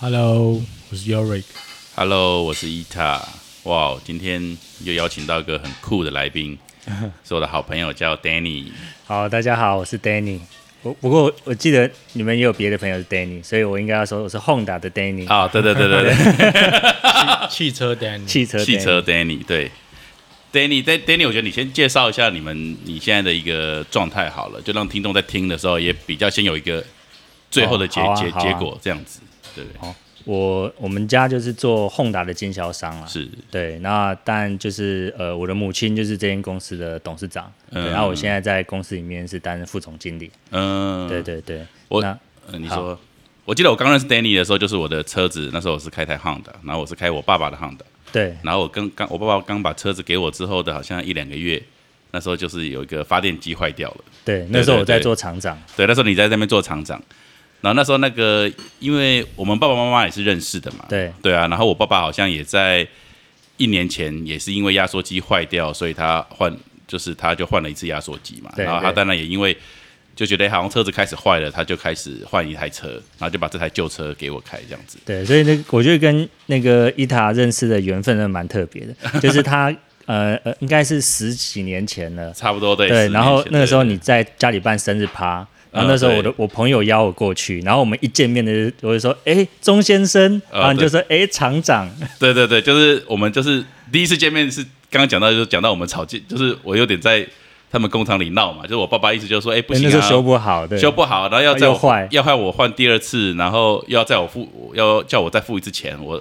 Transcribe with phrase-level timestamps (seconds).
[0.00, 1.44] Hello，我是 Yorick。
[1.94, 3.22] Hello，我是伊塔。
[3.62, 6.58] 哇，今天又邀请到一个很酷的来宾，
[7.24, 8.66] 是我的好朋友，叫 Danny。
[9.06, 10.40] 好，大家好，我是 Danny。
[10.82, 16.12] 我不过我记得你们也有别的朋友是 Danny，所以我应该要说我是 Honda 的 Danny，、啊、对对对对对，
[17.48, 19.70] 汽车 Dan，汽车 Danny 汽车 Danny，对
[20.52, 26.84] ，Danny，但 Danny，我觉得你先介绍一下你们你现在的一个状态好了，就让听众在听的时候也比较先有一个
[27.50, 29.20] 最后的结、结结果这样子，
[29.54, 29.94] 对不对？
[30.24, 33.06] 我我们家就是做 Honda 的经销商啊。
[33.06, 40.30] 是，对，那但就是呃，我的母亲就是这间公司的董事长，嗯然后我现在在公司里面是担任副总经理。
[40.50, 42.18] 嗯，对对对，我那
[42.50, 42.98] 呃，你说，
[43.44, 47.84] 我记得我刚认识 Danny 的时候，就是我的车子，那时候我是开台 Honda，然后我是开我爸爸的 Honda。
[48.10, 51.62] 对然后我刚刚我爸爸刚把车子给我之后的，好像一两个月，
[52.12, 54.04] 那时候就是有一个发电机坏掉了。
[54.24, 55.58] 对，那时候我在做厂长。
[55.76, 57.02] 对，那时候你在那边做厂长，
[57.64, 61.10] 然后那时候那个，因为我们爸爸妈妈也是认识的嘛，对。
[61.22, 62.86] 对啊，然后我爸爸好像也在
[63.56, 66.54] 一年前也是因为压缩机坏掉，所以他换
[66.86, 68.96] 就是他就换了一次压缩机嘛，然后他对。
[68.96, 69.56] 当然也因为
[70.14, 74.98] 就觉得好像车子开始坏了，他就开始换一台车，然后就把这台旧车给我开这样子。
[75.06, 79.74] 对，所以那我觉得跟那个伊塔认识的缘分真的蛮特别的， 就是他
[80.04, 82.30] 呃呃，应该是十几年前了。
[82.34, 86.34] 差不多对，对，然后那个时候你在家里办生日趴，然后嗯那时候我的对。
[86.36, 97.26] 我朋友邀我过去，然后我们一见面的我就说，哎，钟先生，呃然后你就说，哎，厂长， 对对对，就是我们就是第一次见面是刚刚讲到，就是讲到我们吵架，就是我有点在
[97.72, 102.06] 他们工厂里闹嘛，就是我爸爸意思就是说，哎、不行啊，哎那时候修不好，对，修不好，然后要再坏。
[102.12, 106.14] 要换我换第二次，然后又要再我付，要叫我再付一次钱，我，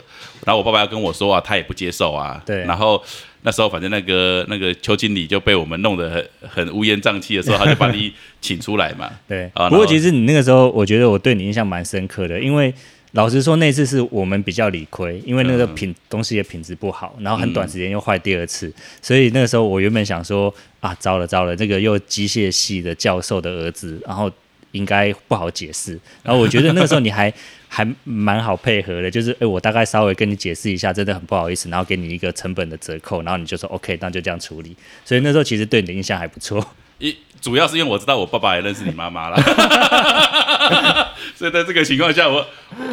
[0.46, 2.64] 然后我爸爸要跟我说啊，他也不接受啊，对。
[2.64, 3.00] 然后
[3.44, 9.50] 那时候反正那个那个邱经理就被我们弄得很很乌烟瘴气的时候，他就把你请出来嘛， 对。
[9.54, 12.74] 啊不过其实你那个时候，我觉得我对你印象蛮深刻的，因为
[13.12, 24.32] 老实说那次是我们比较理亏，因为那个嗯品、东西的品质不好，然后很短时间又坏第二次，所以那个时候我原本想说啊，糟了糟了，这个又机械系的教授的儿子，然后
[24.74, 25.98] 应该不好解释。
[26.22, 27.34] 然后我觉得那个时候你还
[27.68, 34.76] 还蛮好配合的，就是哎，我大概稍微跟你解释一下，真的很不好意思，然后给你一个成本的折扣，然后你就说 OK，那就这样处理。
[35.04, 36.64] 所以那时候其实对你的印象还不错。
[37.00, 39.42] 一主要是因为我知道我爸爸也认识你妈妈啦，
[41.36, 42.46] 所以在这个情况下，我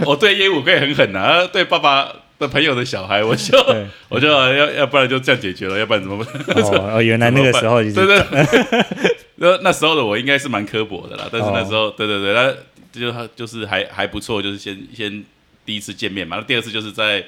[0.06, 2.10] 我对业务可以很狠啊，对爸爸
[2.40, 3.56] 的朋友的小孩，我就
[4.08, 6.34] 我就要要不然就这样解决了，要不然怎么办？
[6.56, 8.84] 哦，哦 原来那个时候就是对对，
[9.36, 12.52] 那那时候的我应该是蛮刻薄的啦，但是那时候、对对对，那
[12.92, 15.22] 就就是还还不错，就是先先
[15.64, 17.24] 第一次见面嘛，那第二次就是在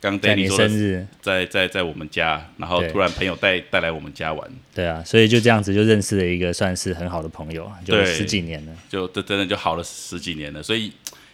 [0.00, 8.72] 刚在 Danny 你说的，生日，在在在我们家，然后突然朋友带带来我们家玩，对啊，所以就这样子就认识了一个算是很好的朋友，就十几年了。
[8.88, 10.92] 就这真的就好了十几年了，所以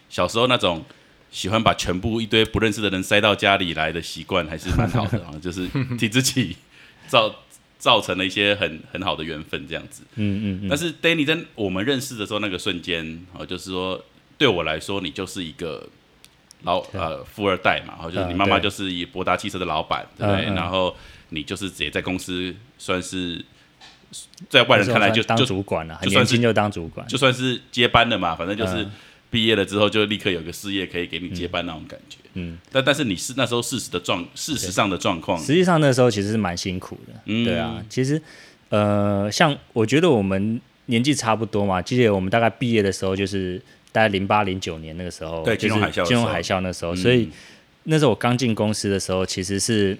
[0.08, 0.84] 小时候那种
[1.30, 5.68] 喜欢把全部一堆不认识的人塞到家里来的习惯还是蛮好的啊， 就是
[5.98, 6.56] 替自己
[7.06, 7.34] 造
[7.78, 10.02] 造成了一些很很好的缘分这样子。
[10.16, 14.04] 嗯嗯嗯，但是 Danny 在我们认识的时候那个瞬间，哦，就是说
[14.36, 15.88] 对我来说，你就是一个
[16.62, 20.44] 老呃富二代嘛，哦，就是你嗯妈妈就是以博达汽车的老板，对不对？
[20.54, 20.94] 然后
[21.30, 23.42] 你就是直接在公司算是
[24.48, 27.06] 在外人看来就当就主管了，很就算是年轻就当主管。
[27.06, 28.92] 就算是接班了嘛，反正就是嗯
[29.30, 32.18] 毕业了之后就立刻有个事业可以给你接班那种感觉。
[32.34, 37.44] 嗯，但但是你是那时候事实的状，事实上的状况，实际上那时候其实是蛮辛苦的，嗯。
[37.44, 38.20] 对啊，其实
[38.68, 43.60] 呃，像我觉得我们年纪差不多嘛，记得我们大概毕业的时候就是
[43.90, 46.96] 大概零八零九年那个时候，对金融海啸金融海啸那时候，嗯。
[46.96, 47.28] 所以
[47.84, 49.98] 那时候我刚进公司的时候，其实是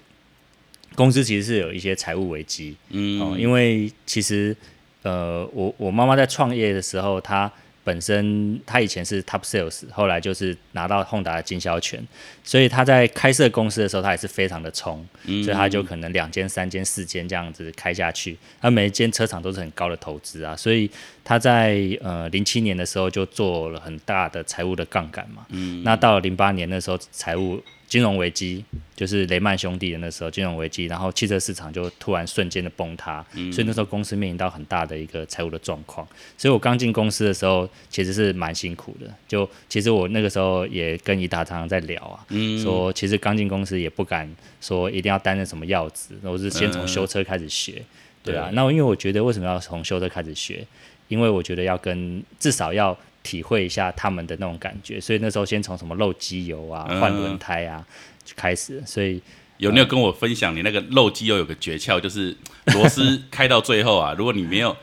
[0.95, 3.21] 公司其实是有一些财务危机，嗯。
[3.21, 4.57] 哦，因为其实
[5.03, 7.51] 呃，我我妈妈在创业的时候，她
[7.83, 12.07] 本身他以前是 top sales，后来就是拿到 Honda 的经销权，
[12.45, 15.43] 所以他在开设公司的时候，他也是非常的冲，嗯。
[15.43, 20.91] 所以他就可能两间、三间、四间这样子开下去，他每一间车厂都是很高的投资啊，所以
[21.25, 25.83] 他在呃零七年的时候就做了很大的财务的杠杆嘛，嗯。
[25.83, 28.65] 那到了零八年的时候财务金融危机，
[28.95, 36.07] 就是雷曼兄弟的那时候金融危机，然后汽车市场就突然瞬间的崩塌，嗯所以那时候公司面临到很大的一个财务的状况。
[36.39, 47.83] 所以我刚进公司的时候其实是蛮辛苦的，就其实我那个时候也跟伊达常常在聊啊，嗯说其实刚进公司也不敢说一定要担任什么要职，我是先从嗯修车开始学，
[48.23, 48.55] 对啊对。
[48.55, 50.65] 那因为我觉得为什么要从修车开始学？
[51.09, 57.85] 因为我觉得要跟至少要体会一下他们的那种感觉，所以那时候先从什么漏机油啊、嗯换轮胎啊
[58.25, 59.21] 就开始，所以
[59.59, 62.37] 有没有跟我分享你那个漏机油有个诀窍，就是
[62.75, 64.77] 螺丝开到最后啊，如果你没有，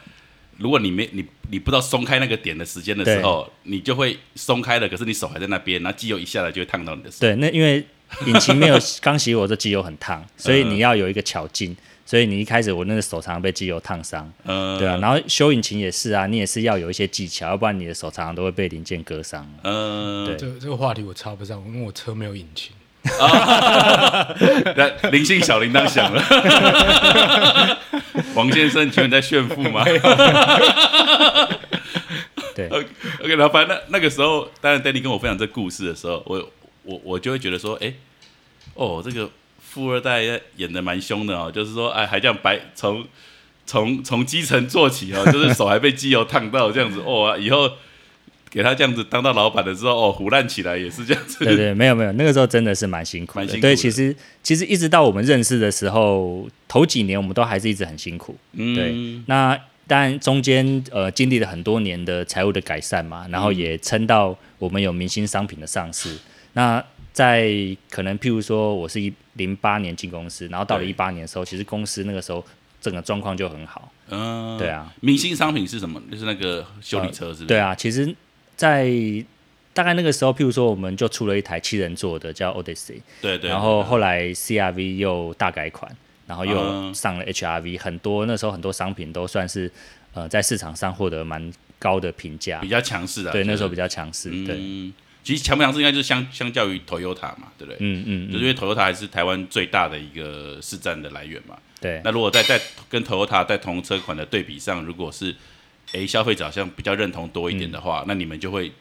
[0.58, 7.18] 如果你没你你不知道松开那个点的时间的时候，你就会松开了，可是你手还在那边，然后机油一下来就会烫到你的手。
[7.22, 7.86] 对，那因为
[8.26, 11.76] 引擎没有 刚洗我的机油很烫，所以你要有一个巧劲。
[12.08, 14.96] 所以你一开始我那个手常常被机油烫伤，嗯，对啊。
[15.02, 19.46] 然后修引擎也是啊，你也是要有一些技巧，要不然你的手常常都会被零件割伤。
[19.64, 22.72] 嗯，对这这个话题我插不上，因为我车没有引擎。
[24.76, 26.24] 那灵性小铃铛响了。
[28.36, 29.84] 王先生，请问你在炫富吗？
[32.56, 36.50] 对 OK，然后反正那那个时候，当然 Danny 跟我分享这故事的时候，我
[36.84, 37.94] 我我就会觉得说，哎，
[38.74, 39.30] 哦，这个
[39.78, 40.24] 富二代
[40.56, 43.06] 演的蛮凶的哦，就是说，哎，还这样白从
[43.68, 47.70] 从从基层做起哦，就是手还被机油烫到这样子，哦，以后
[48.50, 51.46] 给他这样子当到老板的时候，哦，胡烂起来也是这样子。
[51.46, 58.36] 对对，没有没有，那个时候真的是蛮辛苦蛮辛苦的其实其实一直到我们认识的时候，头几年我们都还是一直很辛苦。
[58.54, 58.96] 嗯，对，
[59.28, 66.18] 那当然中间呃经历了很多年的财务的改善嘛，然后也撑到我们有明星商品的上市。
[66.54, 66.84] 那
[67.18, 67.52] 在
[67.90, 72.46] 可能譬如说我是一零八年进公司，然后到了一八年的时候，其实公司那个时候
[72.80, 73.92] 整个状况就很好。
[74.10, 76.00] 嗯，对啊，明星商品是什么？
[76.12, 77.46] 就是那个修理车，是不是？
[77.46, 78.16] 对啊，其实，
[78.56, 78.88] 在
[79.74, 83.50] 大概那个时候，譬如说我们就出了一台七人座的叫 Odyssey，对对。
[83.50, 85.92] 然后后来 CRV 又大改款，
[86.28, 89.72] 然后又嗯上了 HRV，、很多那时候很多商品都算是
[90.14, 92.70] 呃在市场上获得蛮高的评价比。
[92.70, 94.30] 较强势的，对，那时候比较较强势。
[94.46, 94.94] 对，嗯，
[95.28, 97.76] 其实强不强势应该就是相相较于 Toyota 嘛，对不对？
[97.82, 101.58] 嗯嗯嗯，就是因为 Toyota 还是台湾最大的一个市占的来源嘛。
[101.82, 102.58] 对那如果在在
[102.88, 105.36] 跟 Toyota 在同车款的对比上，如果是
[105.92, 108.72] 诶消费者好像比较认同多一点的话，那你们就会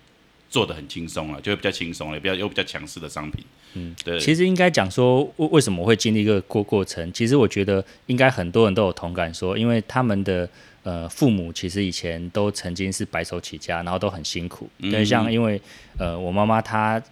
[0.49, 3.45] 做的很轻松了，就会比较轻松了，比较有比较强势的商品。
[3.75, 7.13] 嗯，对，其实应该讲说，为为什么会经历一个过过程？
[7.13, 10.49] 其实我觉得应该很多人都有同感说，因为他们的
[10.87, 14.71] 呃父母其实以前都曾经是白手起家，然后都很辛苦。
[14.81, 15.61] 对，像因为
[15.99, 17.03] 呃我妈妈她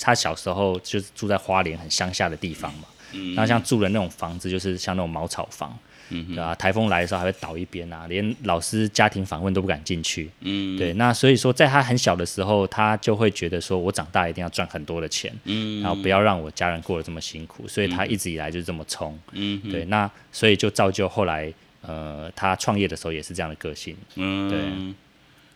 [0.00, 2.86] 她小时候就是住在花莲很乡下的地方嘛，
[3.34, 5.76] 那像住的那种房子就是像那种茅草房。
[6.08, 10.30] 对啊，台风来的时候还会倒一边啊，连老师家庭访问都不敢进去。
[10.38, 19.18] 嗯，对，那所以说，在她很小的时候，她就会觉得说，我长大一定要赚很多的钱，嗯，然后不要让我家人过得这么辛苦，所以她一直以来就是这么冲。
[19.32, 21.52] 嗯对，那所以就造就后来，
[21.86, 23.96] 呃，他创业的时候也是这样的个性。
[24.16, 24.94] 嗯，对，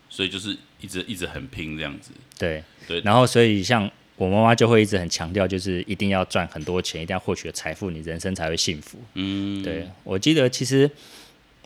[0.09, 2.11] 所以就是一直一直很拼这样子。
[2.37, 8.99] 对，对然后所以像我妈妈就会一直很强调，就是一定要赚很多钱，一定要获取财富，你人生才会幸福。
[9.15, 10.89] 嗯，对我记得其实，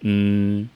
[0.01, 0.69] 嗯，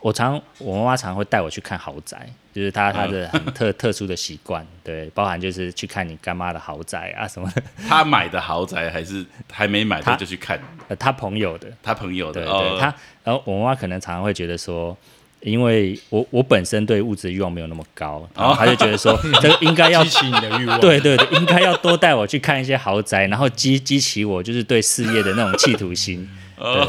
[0.00, 10.58] 我常我妈妈常会带我去看豪宅，就是她她的很特特殊的习惯，对，包含就是去看你干妈的豪宅啊什么的， 他买的豪宅还是还没买他他就去看
[10.88, 12.94] 呃，她朋友的，她朋友对的，哦对，她，
[13.24, 14.96] 然后我妈妈可能常常会觉得说。
[15.44, 20.78] 因为我我本身对物质欲望没有那么高，然后她就觉得说 这个应该要激起你的欲望。
[20.78, 26.30] 对对对，应该要多带我去看一些豪宅，然后激激起我就是对事业的那种企图心。
[26.56, 26.86] 哦，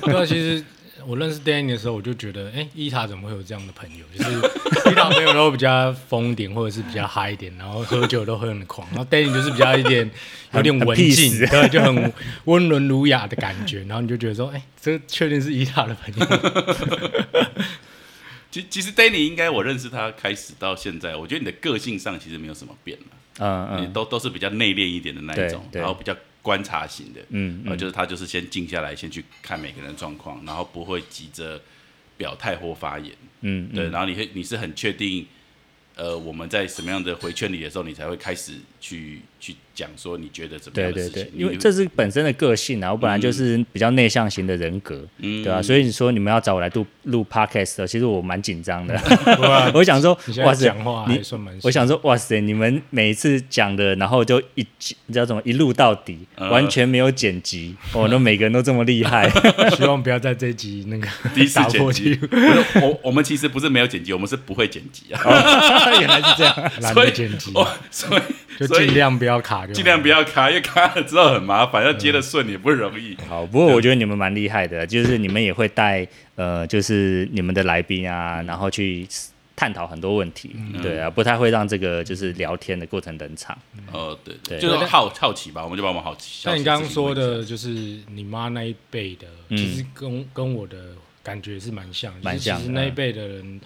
[0.00, 0.64] 对 那，其实
[1.06, 4.04] 我认识 Danny 的时候，我就觉得，哎、伊塔怎么会有这样的朋友？
[4.16, 10.10] 就是伊塔朋友都比较疯一点，或者是比较嗨一点，然后喝酒都喝很狂，然后 Danny 就是比较一点
[10.52, 12.12] 有点文静，对，就很
[12.44, 16.26] 温文儒雅的感觉，然后你就觉得说，哎、这确定是伊塔的朋友。
[18.50, 23.86] 其其实 Danny 应该我认识他开始到现在，我觉得你的个性上其实没有什么变了，你嗯。
[23.86, 27.70] 嗯都都是比较内敛一点的那一种，然后比较观察型的，嗯，嗯。
[27.70, 31.60] 呃，就是他就是先静下来，先去看每个人的状况，然后不会急着
[32.16, 35.26] 表态或发言，嗯对，然后你会你是很确定，
[35.96, 45.42] 呃，我们在什么样的回圈里的时候，你才会开始去去讲说你觉得怎么样对对对，的事情，你因为这是本身的个性啊，我本来就是比较内向型的人格，嗯。
[45.44, 48.94] 对吧、所以你说你们要找我来录录 podcast 的，其实我蛮紧张的。
[49.42, 50.12] 啊 我想说
[50.44, 54.66] 哇塞讲，话你还算蛮，我想说，哇塞，你们每一次讲的，然后就一
[55.06, 56.50] 你知道怎么一路到底，嗯。
[56.50, 59.30] 完全没有剪辑，哦，那每个人都这么厉害。
[59.76, 62.28] 希望不要在这一集那个第一次打剪辑破记录，
[62.82, 65.20] 我我们其实不是没有剪辑，我们是不会剪辑啊，
[66.00, 68.22] 原来是这样，懒得剪辑，哦，所以
[68.58, 73.16] 所以尽量不要卡就，尽量不要卡，因为卡了之后很麻烦，要接的顺也不容易。
[73.28, 79.06] 好，不过我觉得你们蛮厉害的，就是你们也会带呃，就是你们的来宾啊，然后去
[79.54, 83.56] 探讨很多问题，对啊，不太会让这个就是聊天的过程冷场。
[83.92, 84.58] 哦，对对。
[84.58, 86.42] 就是好好奇吧，我们就把我们好奇。
[86.42, 87.68] 像你刚刚说的，就是
[88.08, 90.76] 你妈那一辈的，嗯其实跟跟我的
[91.22, 93.60] 感觉是蛮像，蛮像的就是其实那一辈的人，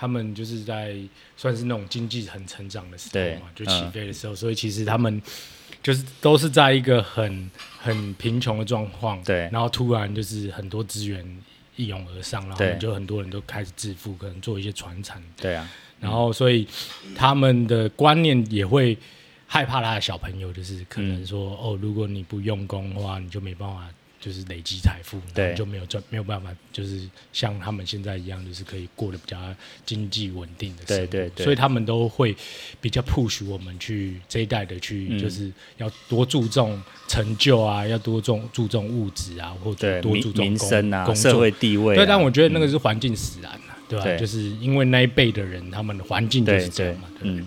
[0.00, 0.96] 他们就是在
[1.36, 5.20] 算是那种经济很成长的时候嘛，就起飞的时候，所以其实他们
[5.82, 9.48] 就是都是在一个很很贫穷的状况，对。
[9.52, 11.24] 然后突然就是很多资源。
[11.76, 15.66] 一涌而上，然后就很多人都开始致富，可能做一些传产，对啊，
[15.98, 16.68] 然后所以
[17.16, 18.98] 他们的观念也会
[19.46, 23.88] 害怕他的小朋友，就是可能说、哦，如果你不用功的话，你就没办法
[24.20, 25.54] 就是累积财富，对。
[25.54, 29.38] 就没有赚没有办法，就是像他们现在一样，就是可以过得比较
[29.86, 31.06] 经济稳定的生活。
[31.06, 32.36] 对对对所以他们都会
[32.80, 35.18] 比较 push 我们去这一代的去，嗯。
[35.18, 44.18] 就是要多注重成就啊，要多重注重物质啊，或者多注重工民生啊，工作社会地位啊，对，但我觉得那个是环境使然啊，对吧、对。
[44.18, 47.08] 就是因为那一辈的人，他们的环境就是这样嘛。
[47.18, 47.30] 对？
[47.30, 47.46] 嗯，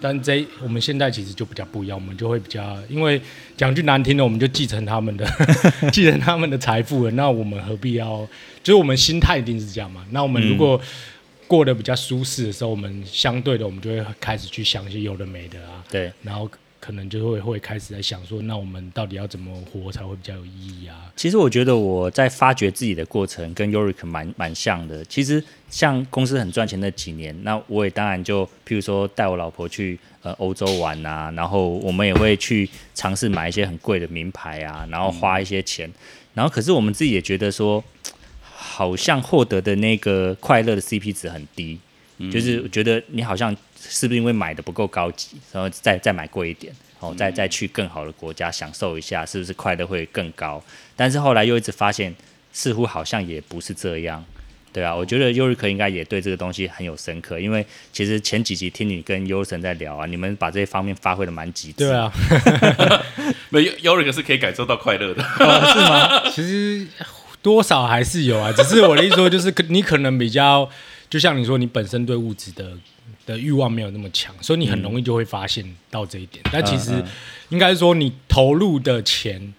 [0.00, 3.20] 但这一我们现在其实就比较不一样，我们就会比较，因为
[3.56, 5.26] 讲句难听的，我们就继承他们的
[5.92, 8.26] 继承他们的财富了，那我们何必要？
[8.62, 10.04] 就是我们心态一定是这样嘛。
[10.10, 10.80] 那我们如果
[11.46, 16.12] 过得比较舒适的时候，我们相对的，我们就会开始去想一些有的没的啊，对。
[16.22, 16.48] 然后
[16.80, 21.12] 可能就会会开始在想说，那我们到底要怎么活才会比较有意义啊？
[21.14, 25.04] 其实我觉得我在发掘自己的过程跟 Yorick 蛮蛮像的。
[25.04, 35.90] 其实像公司很赚钱那几年，那我也当然就譬如说带我老婆去呃欧洲玩啊，然后我们也会去尝试买一些很贵的名牌啊，然后花一些钱，
[36.32, 37.84] 然后可是我们自己也觉得说，
[38.40, 41.78] 好像获得的那个快乐的 CP 值很低，
[42.32, 43.54] 就是觉得你好像
[43.88, 50.62] 是不是因为买的不够高级，然后再再买贵一点，然后，再再去更好的国家享受一下，是不是快乐会更高？
[50.96, 52.14] 但是后来又一直发现，
[52.52, 54.24] 似乎好像也不是这样。
[54.72, 61.78] 对啊，我觉得优瑞克应该也对这个东西很有深刻，因为其实前几集听你跟优神在聊啊，你们把这些方面发挥的蛮极致。
[61.78, 62.12] 对，啊，
[63.50, 65.24] 没有 Yorick 是可以感受到快乐的。
[65.24, 66.22] 是吗？
[66.30, 66.86] 其实
[67.42, 70.70] 多少还是有啊，只是我的意思说，就是可你可能比较，
[71.08, 72.74] 就像你说，你本身对物质的
[73.30, 76.44] 的欲望没有那么强，所以你很容易就会发现到这一点。
[76.52, 77.04] 但其实嗯
[77.50, 79.54] 应该说，你投入的钱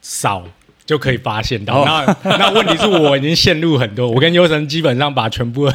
[0.00, 0.48] 少。
[0.86, 1.84] 就可以发现到，哦
[2.22, 5.68] 那那问题是我已经陷入很多，我跟优神基本上把全部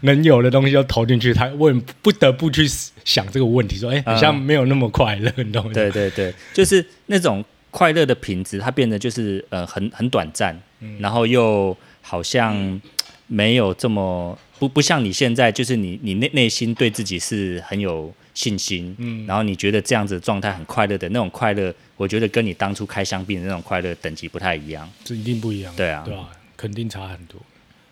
[0.00, 2.66] 能有的东西都投进去，他问不得不去
[3.04, 5.70] 想这个问题，说，哎、好像没有那么快乐，你懂吗？
[5.74, 10.58] 对对对，就是那种快乐的品质，它变得就是呃很很短暂，
[10.98, 12.80] 然后又好像
[13.26, 24.88] 没有这么不不像你现在，就是你你内内心对自己是很有信心，嗯然后你觉得这样子的状态很快乐的那种快乐，我觉得跟你当初开香槟的那种快乐等级不太一样。
[25.04, 27.40] 这一定不一样，对啊对啊，肯定差很多，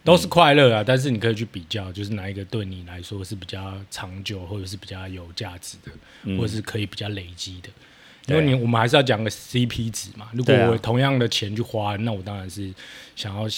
[0.04, 5.92] 都是快乐啊，但是你可以去比较，就是哪一个对你来说是比较长久，或者是比较有价值的，
[6.24, 7.68] 嗯或者是可以比较累积的。
[8.28, 12.72] 因为你我们还是要讲个 CP 值嘛，如果我同样的钱去花，那我当然是
[13.16, 13.48] 想要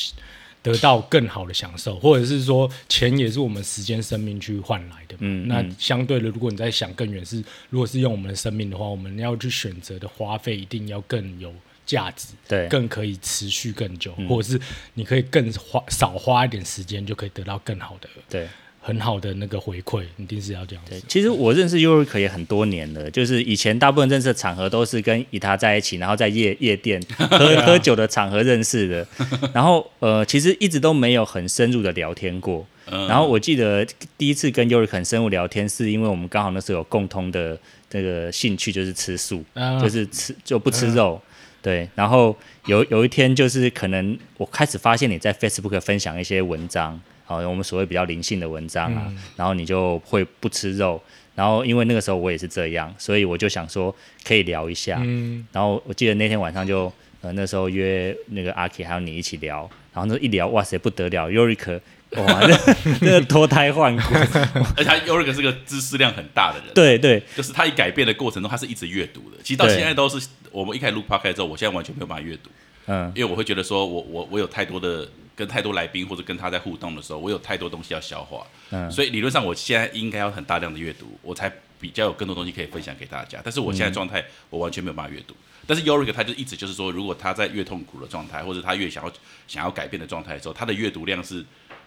[0.65, 5.47] 得到更好的享受，或者是说钱也是我们时间、生命去换来的嗯。
[5.47, 11.55] 那相对的，如果你在想更远是，如果是用我们的生命的话，我们要去选择的花费一定要更有
[11.85, 12.29] 价值。
[12.49, 14.59] 对，更可以持续更久，嗯或者是
[14.95, 18.49] 你可以更花少花一点时间，就可以得到更好的、对。
[18.87, 29.07] 很好的那个回馈，一定是要这样子。，对其实我认识 Yurick 也很多年了，就是以前大部分认识的场合都是跟以他在一起，然后在夜夜店喝、喝酒的场合认识的。
[29.55, 32.67] 然后呃，其实一直都没有很深入的聊天过。
[32.91, 33.83] 嗯然后我记得
[34.19, 37.59] 第一次跟 Yurick 很深入聊天，是因为我们刚好那时候有共通的
[37.93, 41.19] 那个兴趣，就是吃素，啊就是吃就不吃肉。
[41.63, 42.37] 对，然后
[42.67, 51.01] 有有一天就是可能我开始发现你在 Facebook 分享一些文章，好、我们所谓比较灵性的文章啊，然后你就会不吃肉，
[51.35, 62.57] 然后因为那个时候我也是这样，所以我就想说可以聊一下，嗯，然后我记得那天晚上就呃那时候约那个阿 K 还有你一起聊，然后那一聊哇塞不得了，Yorick 哇那
[63.01, 64.03] 那个脱胎换骨，
[64.77, 67.21] 而且他 Yorick 是个知识量很大的人，对对。
[67.35, 69.39] 就是他一改变的过程中，他是一直阅读的。
[69.43, 72.51] 其实到现在都是我们一开始录 podcast 之后，我现在完全没有办法阅读，
[72.87, 73.11] 嗯。
[73.17, 83.41] 因为我会觉得说我我我有太多的跟太多来宾或者跟他在互动的时候，我有太多东西要消化，嗯所以理论上我现在应该要很大量的阅读，我才比较有更多东西可以分享给大家。
[83.43, 85.35] 但是我现在状态，我完全没有办法阅读。
[85.67, 89.13] 但是 Yorick 他就一直就是说，如果他在越痛苦的状态，或者他越想要
[89.49, 91.45] 想要改变的状态的时候，他的阅读量是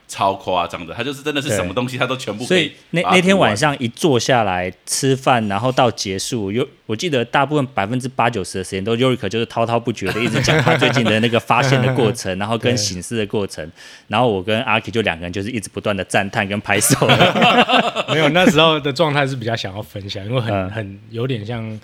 [0.08, 13.70] 超夸张的，他就是真的是什么东西他都全部可所以那那天晚上一坐下来吃饭，然后到结束，有我记得大部分百分之八九十的时间都 Yorick 就是滔滔不绝的一直讲他最近的那个发现的过程，然后跟醒思的过程，
[14.08, 16.96] 然后我跟阿 K 就两个人就是一直不断的赞叹跟拍手。
[18.08, 20.70] 没有，那时候的状态是比较想要分享，因为很、嗯。
[20.70, 21.80] 很有点像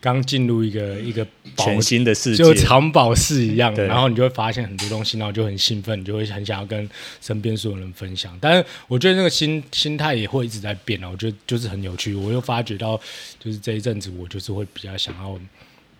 [0.00, 1.22] 刚进入一个一个
[1.54, 6.88] 宝全新的世界就，藏宝室一样，然后你就会发现很多东西，然后就很兴奋，你就会很想要跟
[7.20, 8.36] 身边所有人分享。
[8.40, 12.14] 但是我觉得那个心心态也会一直在变啊，我觉得就是很有趣。
[12.14, 12.98] 我又发觉到，
[13.38, 15.38] 就是这一阵子我就是会比较想要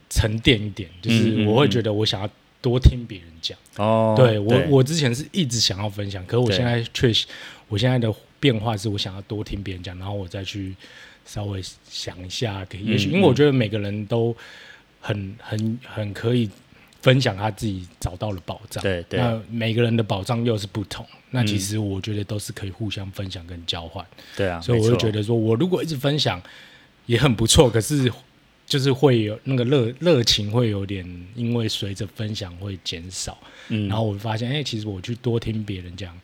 [0.09, 2.31] 沉淀一点，就是我会觉得我想要
[2.63, 3.59] 多听别人讲。
[3.77, 7.27] 哦，对我，我之前是一直想要分享，可是我现在确实，
[7.69, 10.75] 我现在的变化是我想要多听别人讲，然后我再去
[11.33, 14.35] 稍微想一下，给也许嗯因为我觉得每个人都
[15.01, 16.51] 很很很可以
[17.01, 19.21] 分享他自己找到了宝藏，对对。
[19.21, 24.05] 那每个人的宝藏又是不同，那其嗯实我觉得都是可以互相分享跟交换，
[24.37, 26.43] 对啊，所以我就觉得说，我如果一直分享
[27.07, 28.11] 也很不错，可是。
[28.71, 36.17] 就是会有那个热热情会有点，因为随着分享会减少，嗯，然后我发现，哎、其实我去多听别人讲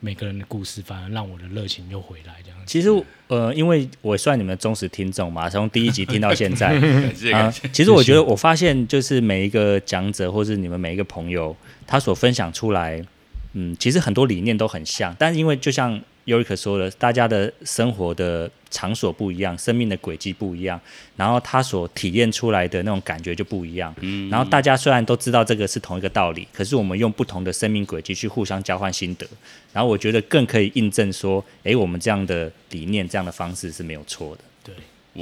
[0.00, 2.64] 每个人的故事，反而让我的热情又回来，这样子。
[2.66, 2.88] 其实
[3.28, 11.54] 呃，因为我算你们的忠实听众嘛，从第一集听到现在，感谢啊感谢。，其实我觉得我发现，就是每一个讲者或是你们每一个朋友，
[11.86, 13.04] 他所分享出来，
[13.52, 20.80] 嗯，其实很多理念都很像，但是因为就像尤里克说了，大家的生活的场所不一样，生命的轨迹不一样，
[21.16, 23.92] 然后他所体验出来的那种感觉就不一样。
[23.98, 29.26] 嗯，然后大家虽然都知道这个是同一个道理，可是我们用不同的生命轨迹去互相交换心得，
[29.72, 34.42] 然后我觉得更可以印证说，哎，我们这样的理念、这样的方式是没有错的。
[34.62, 34.74] 对，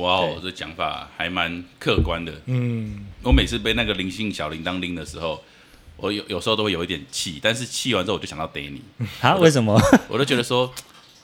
[0.03, 2.31] 哇哦，这讲法还蛮客观的。
[2.45, 5.43] 嗯，我每次被那个灵性小铃铛拎的时候，
[5.97, 8.83] 我有有时候都会有一点气，但是气完之后我就想到 Danny，
[9.23, 9.37] 啊？
[9.37, 9.81] 为什么？
[10.09, 10.73] 我都觉得说，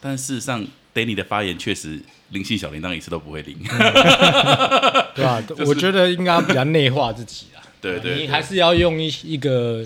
[0.05, 0.63] 但事实上
[0.95, 3.57] Danny 的发言确实灵性小铃铛一次都不会铃。
[5.17, 7.65] 对吧、 我觉得应该比较内化自己啊。
[7.81, 9.83] 对你还是要用一一个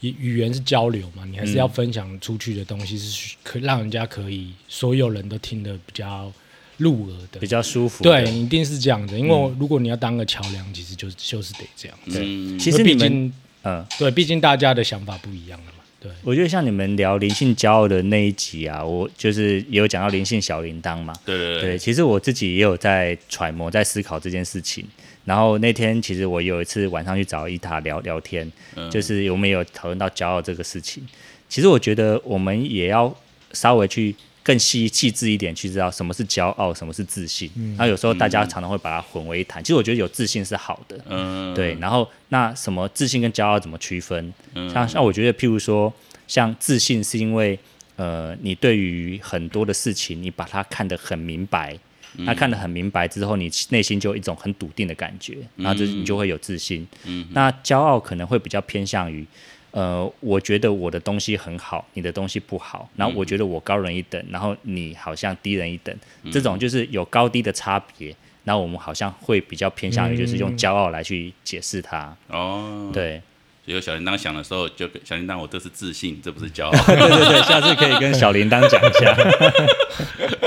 [0.00, 6.32] 语语言是交流嘛，你还是要分享出去的东西是可让人家可以所有人都听得比较
[6.76, 7.46] 入耳的比。
[7.48, 8.10] 较舒服的。
[8.10, 11.98] 对，一定是这样的，因为如果你要当个桥梁，其实就就是得这样。
[12.06, 13.32] 对嗯，其实你们
[13.64, 15.77] 嗯，对，毕竟大家的想法不一样了嘛。
[16.00, 21.12] 对，我觉得像你们聊灵性骄傲的那一集啊，我就是也有讲到灵性小铃铛嘛。
[21.24, 24.84] 对对对，其实我自己也有在揣摩、在思考这件事情。
[25.24, 31.06] 然后那天其实我有一次晚上去找伊塔聊聊天，嗯就是我们有讨论到骄傲这个事情。
[31.48, 33.14] 其实我觉得我们也要
[33.52, 34.14] 稍微去
[34.48, 37.50] 更细细致一点，去知道什么是骄傲，什么是自信。
[37.76, 39.62] 然后有时候大家常常会把它混为一谈。
[39.62, 44.32] 其实我觉得有自信是好的，嗯，对，然后那什么自信跟骄傲怎么区分？
[44.54, 45.92] 嗯像像我觉得，譬如说，
[46.26, 47.58] 像自信是因为
[47.96, 51.78] 呃，你对于很多的事情，你把它看得很明白，
[52.16, 56.88] 嗯那看得很明白之后，你内心就有一种很笃定的感觉，然后就是你就会有自信。
[57.04, 59.26] 嗯那骄傲可能会比较偏向于。
[59.70, 65.94] 呃，我觉得我的东西很好，你的东西不好，然后我觉得我高人一等，然后你好像低人一等，
[66.30, 68.14] 这种就是有高低的差别。
[68.44, 73.20] 然后我们好像会比较偏向于就是用骄傲来去解释它，哦，，对，
[73.62, 76.70] 所以有小铃铛响的时候，就跟小铃铛，我这是自信，这不是骄傲。
[76.86, 79.14] 对对对，下次可以跟小铃铛讲一下。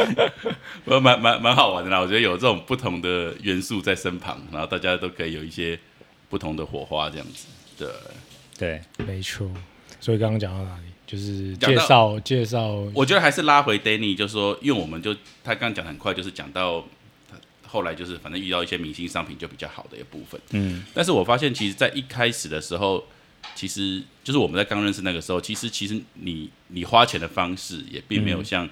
[0.85, 5.77] 我蛮蛮蛮好玩的啦，我觉得有这种不同的元素在身旁，然后大家都可以有一些
[6.27, 7.45] 不同的火花，这样子。
[7.77, 7.87] 对，
[8.57, 9.49] 对，没错。
[9.99, 10.83] 所以刚刚讲到哪里？
[11.05, 16.87] 就是介绍介绍，我觉得还是拉回 Danny，就是说，因为我们就他刚刚讲得很快，就是讲到
[17.67, 20.39] 后来就是反正遇到一些明星商品就比较好的一部分。
[20.51, 23.03] 嗯，但是我发现，其实，在一开始的时候，
[23.55, 28.69] 其实就是我们在刚认识那个时候，其实其实你你花钱的方式也并没有像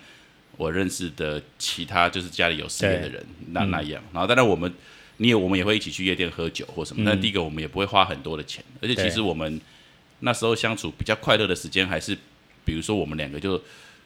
[0.55, 4.01] 我认识的其他就是家里有事业的人那那样。
[4.13, 4.73] 然后，当然我们
[5.19, 9.61] 你也我们也会一起去夜店喝酒或什么，那第一个我们也不会花很多的钱，而且其实我们
[10.19, 12.17] 那时候相处比较快乐的时间，还是
[12.65, 13.61] 比如说我们两个就。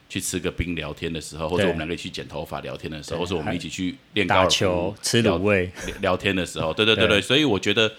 [0.06, 7.16] 去吃个冰聊天的时候，或者我们两个一起剪头发聊天的时候，或者我们一起去练高打尔夫球、吃卤味，聊聊天的时候，对对对对。
[7.16, 7.90] 对，所以我觉得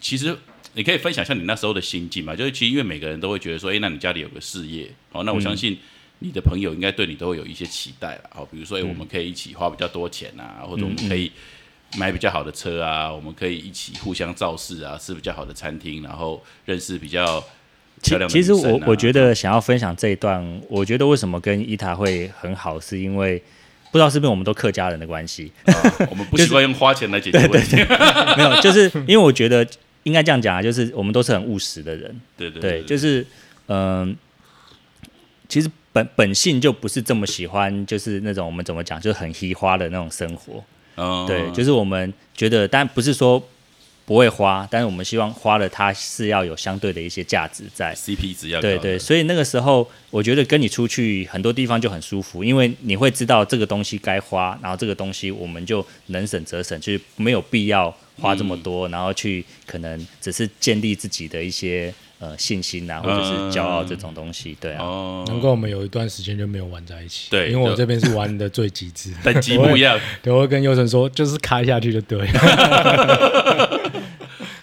[0.00, 0.36] 其实
[0.72, 5.78] 你可以分享一下你那时候的心境嘛，就是其实因为每个人都会觉得说，哎，那你家里有个事业，哦，那我相信
[6.20, 11.30] 你的朋友应该对你都会有一些期待了，哦，比如说，哎，我们可以一起花比较多钱啊，或者我们可以
[11.96, 17.40] 买比较好的车啊，我们可以一起互相造势啊，吃比较好的餐厅，然后认识比较
[18.02, 23.42] 漂亮的其实我我觉得想要分享这一段，我觉得为什么跟伊塔会很好，是因为
[23.92, 25.72] 不知道是不是我们都客家人的关系，啊
[26.10, 27.76] 我们不习惯用花钱来解决问题，
[28.36, 29.66] 没有，就是因为我觉得
[30.02, 33.24] 应该这样讲啊，就是我们都是很务实的人，对对对，就是
[33.68, 34.14] 嗯、
[35.48, 40.62] 其实本本性就不是这么喜欢，就是那种我们怎么讲，就是很稀花的那种生活。
[40.96, 43.42] 嗯对，就是我们觉得，但不是说
[44.06, 47.94] 不会花，但是我们希望花了它是要有相对的一些价值在。
[47.94, 61.92] CP 值要对对，所以那个时候我觉得跟你出去很多地方就很舒服，因为你会知道这个东西该花，然后这个东西我们就能省则省，就是没有必要花这么多，然后去可能只是建立自己的一些
[62.24, 64.56] 呃信心啊，或者是骄傲这种东西。
[64.58, 67.28] 对啊，哦，难怪我们有一段时间就没有玩在一起。
[67.30, 69.12] 对因为我这边是玩的最极致。
[69.22, 70.00] 等级不一样。
[70.22, 72.26] 对，我会跟优晨说，就是开下去就对。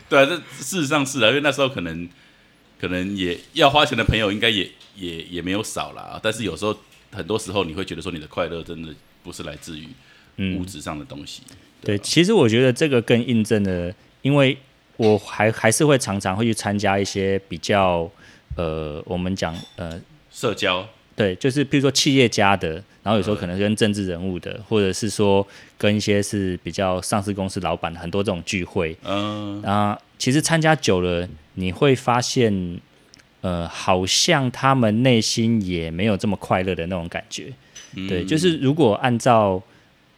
[0.09, 2.09] 对啊，这事实上是啊，因为那时候可能
[2.79, 6.75] 可能也要花钱的朋友应该也也也没有少啦，但是有时候
[7.11, 8.89] 很多时候你会觉得说你的快乐真的
[9.21, 9.87] 不是来自于
[10.57, 11.43] 物质上的东西。
[11.81, 14.57] 对，其实我觉得这个更印证了，因为
[14.97, 18.09] 我还还是会常常会去参加一些比较
[18.55, 19.99] 呃，我们讲呃，
[20.31, 25.45] 社交，对，就是比如说企业家的，然后有时候可能跟政治人物的，或者是说
[25.77, 32.79] 跟一些是比较上市公司老板的很多这种聚会，嗯，啊，其实参加久了，你会发现，
[33.41, 37.51] 呃，好像他们内心也没有这么快乐的那种感觉。
[38.07, 39.61] 对，就是如果按照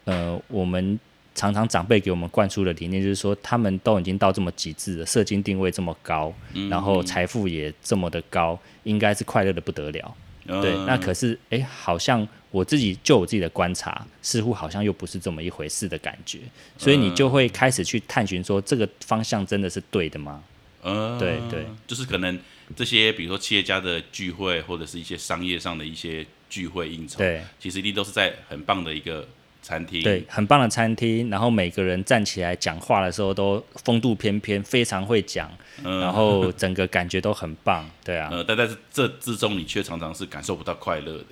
[0.06, 1.00] 呃我们
[1.36, 6.34] 常常长辈给我们灌输的理念，就是说他们都已经到这么极致了，社经定位这么高，
[6.70, 10.16] 然后财富也这么的高，应该是快乐的不得了。
[10.46, 16.40] 对，那可是哎，好像我自己就我自己的观察，似乎好像又不是这么一回事的感觉，
[16.78, 20.44] 所以你就会开始去探寻说，这个方向真的是对的吗？
[20.84, 22.38] 嗯，对对，就是可能
[22.76, 29.26] 这些比如说企业家的聚会，或者是一些商业上的一些聚会应酬，对，其实一定都是在很棒的一个
[29.64, 35.50] 餐厅，对，很棒的餐厅，然后每个人站起来讲话的时候都风度翩翩，非常会讲，
[35.82, 41.26] 然后整个感觉都很棒，对啊，呃，但但是这之中你却常常是感受不到快乐的，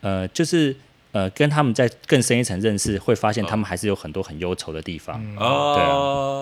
[0.00, 0.74] 呃，就是
[1.12, 5.84] 呃，跟他们在更深一层认识，会发现他们还是有很多很忧愁的地方，哦，对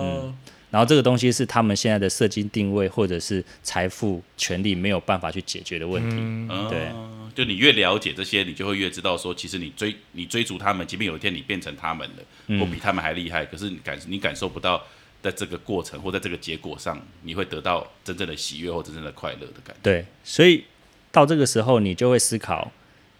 [0.09, 0.37] 嗯
[0.77, 6.17] 然后这个东西是他们现在的社经定位或者是财富、权利没有办法去解决的问题。
[6.19, 6.93] 嗯对，
[7.35, 14.85] 就你越了解这些，你就会越知道说，其实你追你追逐他们，即便有一天你变成他们了，或比他们还厉害，可是你感你感受不到，
[15.23, 19.81] 在这个过程或在这个结果上，你会得到真正的喜悦或真正的快乐的感觉。
[19.83, 20.63] 对，所以
[21.11, 22.71] 到这个时候，你就会思考，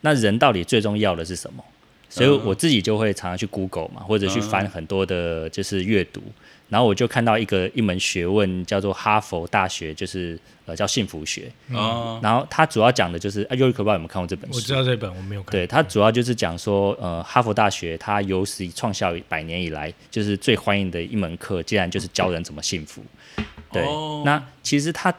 [0.03, 1.65] 那人到底最重要的是什么？
[2.11, 6.23] 所以我自己就会常常去 Google 嘛，或者去翻很多的，就是阅读，
[6.69, 14.73] 然后我就看到一个一门学问叫做哈佛大学，就是呃叫幸福学，哦，然后它主要讲的就是啊，尤里可不知道有没有看过这本书我知？
[14.73, 15.53] 道这本我没有看。
[15.53, 23.01] 对，它主要就是讲说，呃，哈佛大学它有史以创校百年以来，就是最欢迎的一门课，竟然就是教人怎么幸福。
[23.71, 25.15] 对，哦那其实它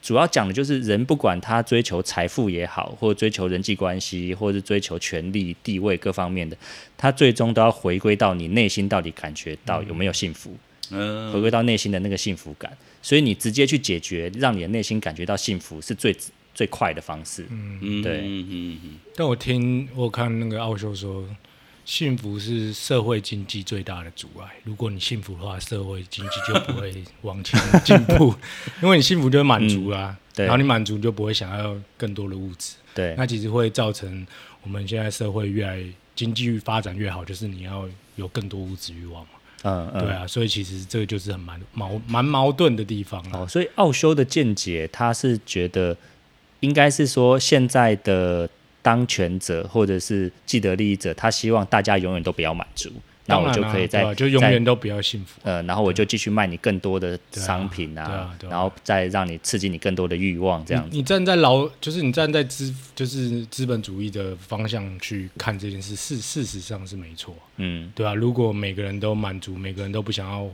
[0.00, 6.56] 主要讲的就是人不管他追求财富也好，或者追求人际关系，或者是追求权力、地位各方面的，
[6.96, 10.58] 他最终都要回归到你内心到底感觉到有没有幸福，嗯
[11.32, 12.76] 回归到内心的那个幸福感。
[13.00, 16.16] 所以你直接去解决，让你的内心感觉到幸福，是最
[16.54, 17.46] 最快的方式。
[17.50, 21.24] 嗯对嗯嗯嗯但我听我看那个奥修说，
[21.84, 24.46] 幸福是社会经济最大的阻碍。
[24.62, 28.34] 如果你幸福的话，社会经济就不会往前进步，
[28.82, 34.24] 因为你幸福就会满足啊，对然后你满足就不会想要更多的物质，对那其实会造成
[34.62, 35.82] 我们现在社会越来
[36.14, 39.30] 经济发展越好，就是你要有更多物质欲望嘛。
[39.64, 43.40] 嗯嗯，对啊，所以其实这个就是很蛮矛蛮矛盾的地方啊。
[43.40, 45.96] 哦，所以奥修的见解，他是觉得
[46.60, 48.48] 应该是说现在的
[48.82, 52.90] 当权者或者是既得利益者，他希望大家永远都不要满足，
[53.26, 55.40] 那我就可以在、就永在远都不要幸福。
[55.44, 60.90] 呃，然后我就继续卖你更多的商品对啊然后再让你刺激你更多的欲望，这样子。
[60.90, 70.48] 你你站在劳，就是你站在资，就是资本主义的方向去看这件事，事事实上是没错，嗯，对啊，如果每个人都满足，每个人都不想要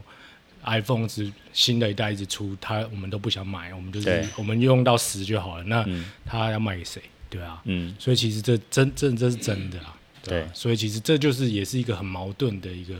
[0.64, 6.04] iPhone 是新的一代一直出，他我们都不想买，我们就是我们用到十就好了，那嗯。
[6.26, 7.00] 他要卖给谁？
[7.31, 12.94] 对啊，嗯，所以其实这真真这是真的啊，对所以其实这就是也是一个很矛盾的一个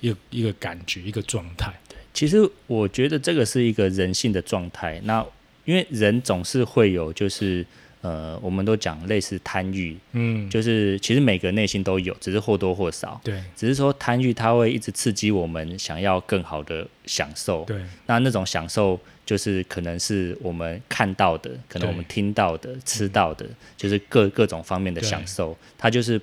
[0.00, 1.72] 一个一个感觉，一个状态。
[1.88, 5.00] 对其实我觉得这个是一个人性的状态。
[5.04, 5.24] 那
[5.64, 7.64] 因为人总是会有，就是
[8.02, 13.20] 呃，我们都讲类似贪欲，嗯，就是其实每个人内心都有，只是或多或少。
[13.24, 13.42] 对。
[13.56, 17.80] 只是说贪欲它会一直刺激我们想要更好的享受，对。
[18.06, 26.20] 那那种享受就是可能是我们看到的，可能我们听到的、吃到的，就是各各种方面的享受，它就是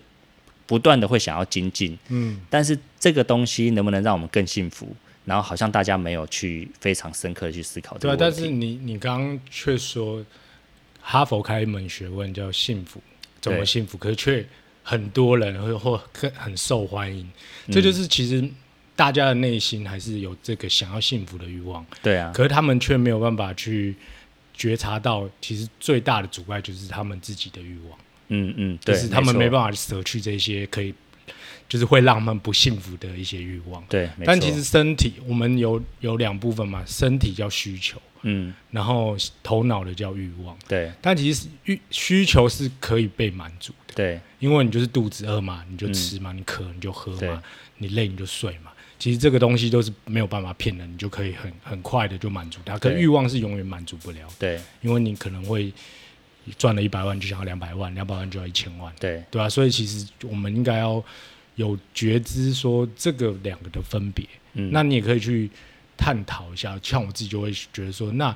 [0.67, 4.87] 不断的会想要精进，嗯，但是这个东西能不能让我们更幸福？
[5.25, 8.19] 然后好像大家没有去非常深刻的去思考这个问题。
[8.19, 10.25] 但是你你刚刚却说
[11.01, 13.01] 哈佛开一门学问叫幸福，
[13.41, 13.97] 怎么幸福？
[13.97, 14.45] 可是却
[14.83, 17.29] 很多人或或很很受欢迎，
[17.67, 17.71] 嗯。
[17.73, 18.47] 这就是其实
[18.95, 23.95] 大家的内心还是有这个想要幸福的欲望，对啊，可是他们却没有办法去
[24.53, 30.93] 觉察到，其实最大的阻碍就是他们自己的欲望，嗯嗯，对，就是他们没法，办法舍去这些可以，
[31.69, 33.81] 就是会让他们不幸福的一些欲望。
[33.87, 40.57] 对，但其实身体，我们有有两部分嘛，身体叫需求，嗯，然后头脑的叫欲望。
[40.67, 40.91] 对。
[40.99, 44.19] 但其实欲需求是可以被满足的，对。
[44.39, 47.41] 因为你就是肚子饿嘛，你就吃嘛，你渴你就喝嘛，
[47.77, 48.71] 你累你就睡嘛。
[48.97, 52.77] 其实这个东西都是没有办法骗人，你就可以很很快的就满足它。
[52.77, 54.59] 可欲望是永远满足不了的，对。
[54.81, 55.71] 因为你可能会
[56.57, 59.23] 赚了一百万就想要两百万，两百万就要一千万，对。
[59.31, 61.01] 对啊、所以其实我们应该要
[61.59, 64.25] 有觉知，说这个两个的分别。
[64.53, 65.49] 嗯那你也可以去
[65.97, 68.35] 探讨一下，像我自己就会觉得说，那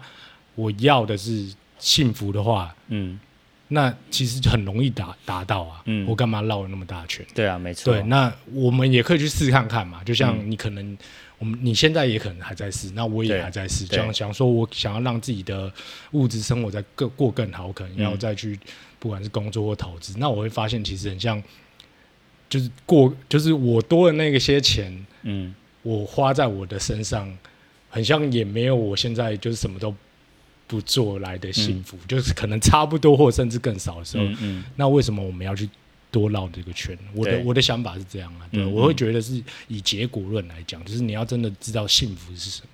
[0.56, 1.48] 我要的是
[1.80, 3.18] 幸福的话，嗯
[3.70, 5.82] 那其实很容易达达到啊。
[5.86, 7.26] 嗯我干嘛绕了那么大圈？
[7.34, 10.04] 对啊，没错，对，那我们也可以去试看看嘛。
[10.04, 10.98] 就像嗯你可能，
[11.40, 13.88] 我们你现在也可能还在试，那我也还在试。
[13.88, 15.72] 对想想说，我想要让自己的
[16.12, 18.60] 物质生活在更过更好，我可能要嗯再去，
[19.00, 21.42] 不管是工作或投资，那我会发现其实很像，
[22.54, 25.56] 就是过，就是我多了那个些钱，嗯。
[25.82, 27.38] 我花在我的身上，
[27.90, 29.94] 很像也没有我现在就是什么都
[30.66, 34.64] 不做来的幸福，就是可能差不多或甚至更少的时候，嗯嗯。
[34.78, 35.70] 那为什么我们要去
[36.10, 36.98] 多绕这个圈？
[37.14, 42.68] 我的我的想法是这样啊，对，嗯我会觉得是以结果论来讲，就是你要真的知道幸福是什么，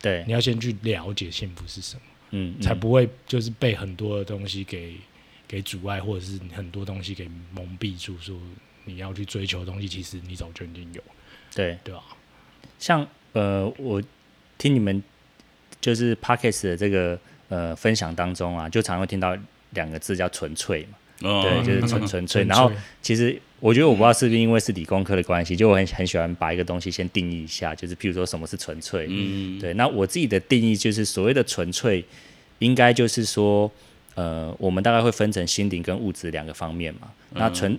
[0.00, 0.22] 对。
[0.24, 4.94] 你，要先去了解幸福是什么，嗯才不会就是被很多的东西给
[5.48, 8.36] 给阻碍，或者是很多东西给蒙蔽住，说
[8.84, 11.02] 你要去追求的东西，其实你早就已经有，
[11.54, 11.78] 对。
[11.84, 12.02] 对啊？
[12.78, 14.02] 像呃，我
[14.58, 15.02] 听你们
[15.80, 17.18] 就是 Podcast 的这个
[17.48, 19.36] 呃分享当中啊，就常会听到
[19.70, 22.44] 两个字叫纯粹嘛，哦对，就是嗯纯 纯粹。
[22.44, 22.70] 然后
[23.00, 32.04] 其实我觉得我不知道是不是因为是理工科的关系，就我很很喜欢把一个东西先定义一下，就是譬如说什么是纯粹，嗯，对，那我自己的定义就是所谓的纯粹，
[32.58, 33.70] 应该就是说，
[34.14, 37.10] 呃，我们大概会分成心灵跟物质两个方面嘛。
[37.30, 37.78] 那纯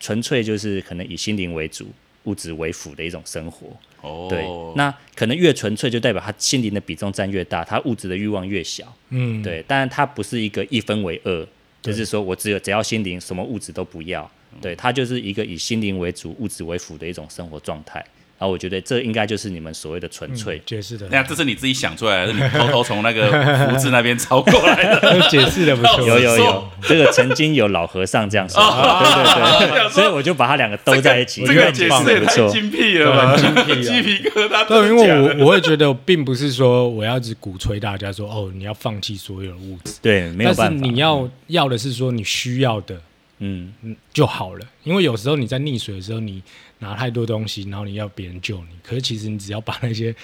[0.00, 1.86] 纯粹就是可能以心灵为主，
[2.24, 3.68] 物质为辅的一种生活。
[4.00, 8.92] 哦，对，那可能越纯粹就代表他心灵的比重占越大，他物质的欲望越小。
[9.10, 11.46] 嗯，对，当然他不是一个一分为二，
[11.82, 14.30] 就是说我只有只要心灵，什么物质都不要。
[14.60, 18.04] 对，他就是一个以心灵为主、物质为辅的一种生活状态。
[18.38, 20.60] 然后我觉得这应该就是你们所谓的纯粹嗯。
[20.64, 23.30] 解释的，那这是你自己想出来的，是你偷偷从那个
[23.68, 25.20] 福字那边抄过来的。
[25.28, 34.66] 解释的不错， 有有有，这个曾经有老和尚这样说，哦对对对，所以我就把他两个兜在一起，这个解释也太精辟了吧，精辟啊 鸡皮疙瘩。
[34.66, 43.00] 对，因为我我会觉得，并不是说我要只鼓吹大家说哦，你要放弃所有的物质，对，没有但是办法，你要要的是说你需要的
[43.38, 44.66] 嗯，嗯就好了。
[44.84, 46.42] 因为有时候你在溺水的时候，你
[46.80, 50.14] 拿太多东西，然后你要别人救你，可是其实你只要把那些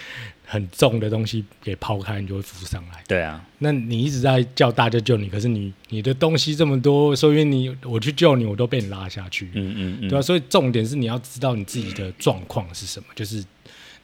[0.45, 3.03] 很重的东西给抛开，你就会浮上来。
[3.07, 9.51] 对啊，那你一直在叫大家救你，可是你你的东西这么多，所以你我去救你，我都被你拉下去。
[9.55, 13.45] 嗯嗯嗯，对啊，所以重点是你要知道你自己的状况是什么，就是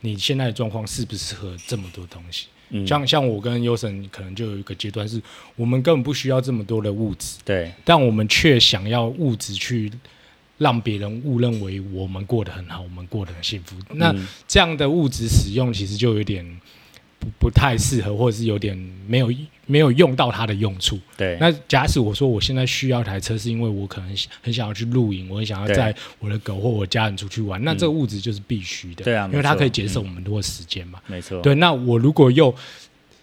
[0.00, 2.46] 你现在的状况适不适合这么多东西。
[2.70, 2.86] 嗯。
[2.86, 5.20] 像像我跟优神可能就有一个阶段是，
[5.56, 7.72] 我们根本不需要这么多的物质，对。
[7.84, 9.90] 但我们却想要物质去
[10.58, 13.76] 让别人误认为我们过得很好，我们过得很幸福。
[13.94, 14.26] 那嗯。
[14.48, 16.44] 这样的物质使用其实就有点
[17.20, 18.74] 不不太适合，或者是有点
[19.06, 19.30] 没有
[19.66, 20.98] 没有用到它的用处。
[21.16, 30.98] 对，那假使我说我现在需要一台车，是因为我可能很想要去露营，我很想要对载我的狗或我家人出去玩，那这个物质就是必须的，对啊因为它可以节省我们很多的时间嘛。
[31.06, 32.52] 没错，对，那我如果又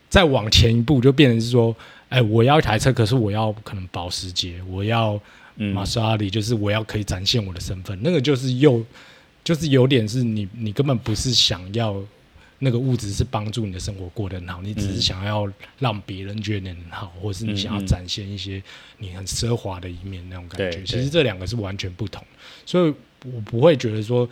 [0.08, 1.76] 再往前一步，就变成是说，
[2.10, 5.20] 哎，我要一台车，可是我要可能保时捷，我要
[5.56, 8.82] 嗯玛莎拉蒂，就是我要可以展现我的身份，那个就是又
[9.44, 12.00] 就是有点是你你根本不是想要。
[12.60, 15.02] 那个物质是帮助你的生活过得很好，你只是嗯。
[15.02, 15.48] 想要
[15.80, 18.62] 让别人觉得你很好，或者是你想要展现一些
[18.98, 20.84] 你很奢华的一面那种感觉。
[20.84, 21.10] 其实对。
[21.10, 22.24] 这两个是完全不同，
[22.65, 22.93] 所以
[23.32, 24.28] 我不会觉得说，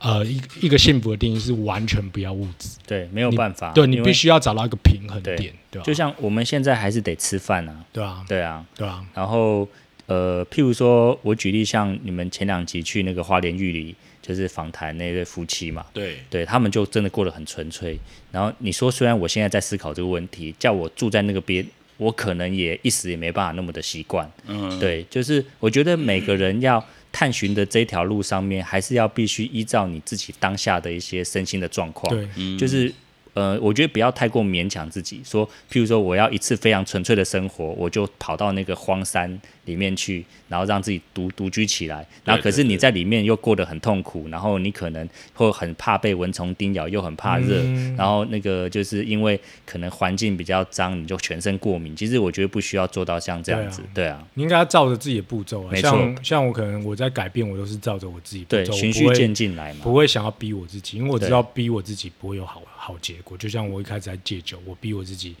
[0.00, 5.84] 呃，一一个幸福的定义是完全不要物质，对，没有办法，对你必须要找到一个平衡对点，对吧？
[5.84, 9.68] 就像我们现在还是得吃饭啊，对啊，对啊，对啊，然后
[10.06, 13.94] 呃，譬如说我举例，像你们前两集去那个花莲玉里，
[14.28, 17.98] 就是访谈那对夫妻嘛，对，对他们就真的过得很纯粹。
[18.30, 24.30] 然后你说，虽然我现在在思考这个问题，叫我住在那个边，我可能也一时也没办法那么的习惯。
[24.46, 32.14] 嗯，对，就是我觉得每个人要探寻的这条路上面，还是要必须依照你自己当下的一些身心的状况。
[32.14, 32.92] 对，嗯就是
[33.32, 51.94] 呃，我觉得不要太过勉强自己，说，譬如说我要一次非常纯粹的生活，我就跑到那个荒山里面去，然后让自己独独居起来，然后可是你在里面又过得很痛苦，然后你可能会很怕被蚊虫叮咬，又很怕热，嗯然后那个就是因为可能环境比较脏，你就全身过敏。
[51.94, 55.70] 其实我觉得不需要做到像这样子，对啊，你应该照着自己的步骤啊。
[55.70, 63.36] 没错像像我可能我在改变，我都是照着我自己步对，骤，循序渐进来嘛，不会想要逼我自己，因为我知道逼我自己不会有好好结果。
[63.36, 65.36] 就像我一开始在戒酒，我逼我自己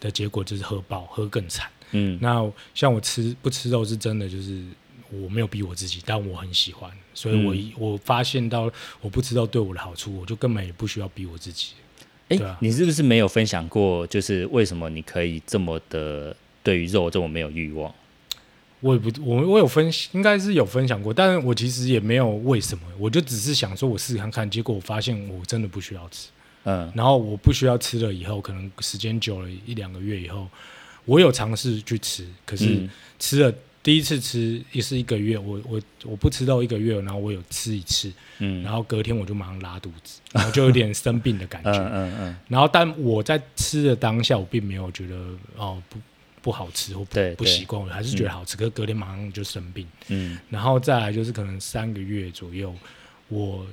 [0.00, 1.68] 的结果就是喝爆，喝更惨。
[1.92, 2.44] 嗯，那
[2.74, 4.62] 像我吃不吃肉是真的，就是
[5.10, 8.70] 我没有逼我自己，但我很喜欢，所以我一、我发现到
[9.00, 11.72] 我不吃肉对我的好处，我就根本也不需要逼我自己。
[12.28, 17.94] 哎、你是不是没有分享过，就是为什么你可以这么的对于肉这么没有欲望？
[18.80, 26.28] 我也不，我我有分，应该是有分享过，但是我其实也没有为什么，我就只是想说我试试看看，结果我发现我真的不需要吃，
[26.64, 26.92] 嗯。
[26.94, 30.48] 然后我不需要吃了以后，可能时间久了一两个月以后，
[31.06, 32.90] 我有尝试去吃，可是嗯。
[33.18, 33.50] 吃了
[33.82, 38.62] 第一次吃也是一个月，我我我不吃到一个月，然后我有吃一次，嗯。
[38.62, 45.14] 然后隔天我就马上拉肚子，然后就有点生病的感觉， 嗯嗯嗯，然后但我在吃的当下，我并没有觉得
[45.56, 45.98] 哦不
[46.42, 49.86] 不好吃或不不习惯，我还是觉得好吃，可是隔天马上就生病。
[50.08, 50.36] 嗯。
[50.50, 52.74] 然后再来就是可能三个月左右，
[53.28, 53.64] 我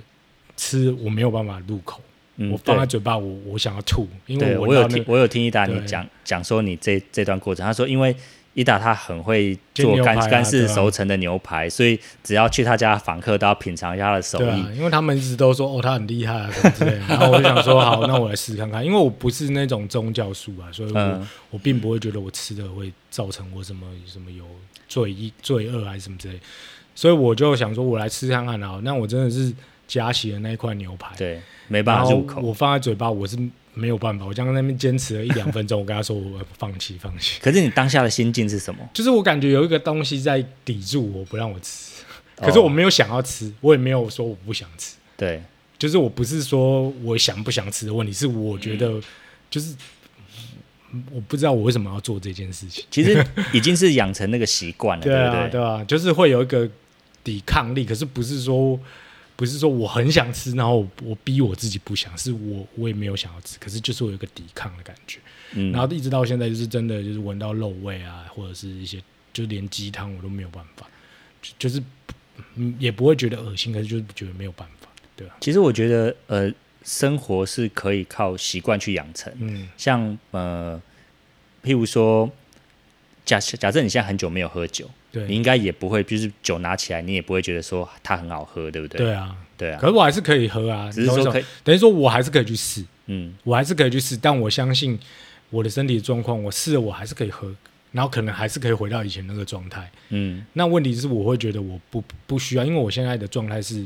[0.55, 1.99] 吃我没有办法入口，
[2.37, 8.15] 嗯，我放在嘴巴我我想要吐，因为我有听我有听伊达你讲讲说你这这段过程，他说因为
[8.55, 14.47] 伊达他很会做干啊干式熟成的牛排，所以只要去他家访客都要品尝一下他的手艺。
[14.47, 21.27] 啊，因为他们一直都说哦他很厉害啊什么之类的， 然后我就想说好，那我来试试看看，因为我不是那种宗教素啊，所以我、嗯。
[21.51, 24.43] 我并不会觉得我吃的会造成我什么什么有
[24.87, 26.39] 罪意罪恶还是什么之类，
[26.95, 29.53] 所以我就想说我来吃看看啊，那我真的是
[29.87, 32.41] 夹起的那一块牛排，对，没办法入口。
[32.41, 33.37] 我放在嘴巴我是
[33.73, 37.39] 没有办法，我刚刚那边坚持了一两分钟，我跟他说我放弃放弃。
[37.41, 38.87] 可是你当下的心境是什么？
[38.93, 41.91] 就是我感觉有一个东西在抵住我，不让我吃。
[42.37, 44.95] 哦可是我没有想要吃，我也没有说我不想吃。
[45.15, 45.41] 对，
[45.77, 48.99] 就是我不是说我想不想吃的问题，是我觉得
[49.51, 49.75] 就是
[50.91, 52.83] 嗯我不知道我为什么要做这件事情。
[52.89, 55.49] 其实已经是养成那个习惯了， 对啊，不对？
[55.51, 56.67] 对啊，就是会有一个
[57.23, 58.77] 抵抗力，可是不是说
[59.35, 65.19] 不是说我很想吃，然后我我逼我自己不想，是我我也没有想要吃，可是就是我有一个抵抗的感觉。
[65.55, 70.87] 嗯，然后一直到现在，就是真的就是闻到肉味啊，或者是一些就连鸡汤我都没有办法，
[71.41, 71.81] 就就是
[72.55, 76.51] 嗯也不会觉得恶心，可是就是觉得没有办法，对啊，其实我觉得呃，
[76.83, 79.31] 生活是可以靠习惯去养成。
[79.39, 80.81] 嗯像呃，
[81.63, 82.29] 譬如说，
[83.25, 84.89] 假假设你现在很久没有喝酒，
[85.27, 88.97] 你应该也不会，就是酒拿起来，你也不会觉得说它很好喝，对不对？
[88.97, 94.97] 对啊，对啊，可是我还是可以喝啊，只是说可以，等于说我还是可以去试，嗯我还是可以去试，但我相信
[95.49, 97.53] 我的身体状况，我试了我还是可以喝，
[97.91, 99.91] 然后可能还是可以回到以前那个状态。
[100.09, 103.85] 嗯那问题是，我会觉得我不不需要，因为我现在的状态是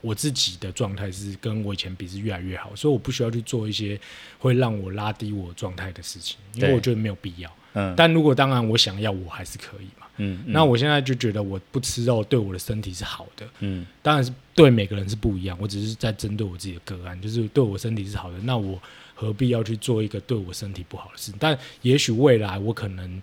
[0.00, 3.98] 我自己的状态是跟我以前比是越来越好，所以我不需要去做一些
[4.38, 7.50] 会让我拉低我状态的事情，因为我觉得没有必要。
[7.74, 9.97] 嗯但如果当然我想要，我还是可以嘛。
[10.18, 10.52] 嗯，嗯。
[10.52, 13.86] 那我现在就觉得我不吃肉对我的身体是好的，嗯。
[14.02, 18.80] 当然是对每个人是不一样，我只是在针对我自己的个案，就是对我身体是好的，那我
[19.14, 21.32] 何必要去做一个对我身体不好的事？
[21.38, 23.20] 但也许未来我可能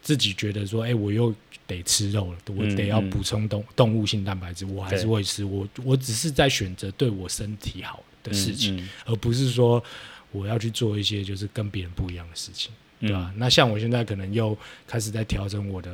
[0.00, 1.34] 自己觉得说，哎、我又
[1.66, 9.82] 得吃肉了，我嗯得要嗯补充动动物性蛋白质，我还是会吃，我我只是在选择对我身体好的事情，而不是说
[10.32, 12.72] 我要去做一些就是跟别人不一样的事情。
[13.02, 15.90] 对吧、嗯那像我现在可能又开始在调整我的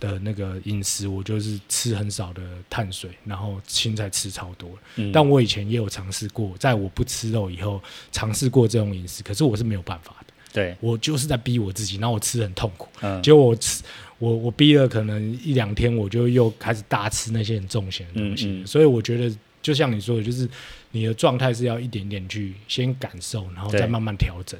[0.00, 4.68] 的那个饮食，我就是吃很少的碳水，然后青菜吃超多。
[4.96, 12.88] 嗯但我以前也有尝试过，在我不吃肉以后尝试过这种饮食，可是我是没有办法的，对，我就是在逼我自己，然后我吃很痛苦。
[13.02, 13.84] 嗯结果我吃
[14.18, 18.46] 我我逼了可能一两天，我就又开始大吃那些很重咸的东西。
[18.46, 20.48] 嗯嗯所以我觉得，就像你说的，就是
[20.92, 24.58] 你的状态是要一点点去先感受，然后再慢慢调整。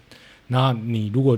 [0.52, 1.36] 那你如果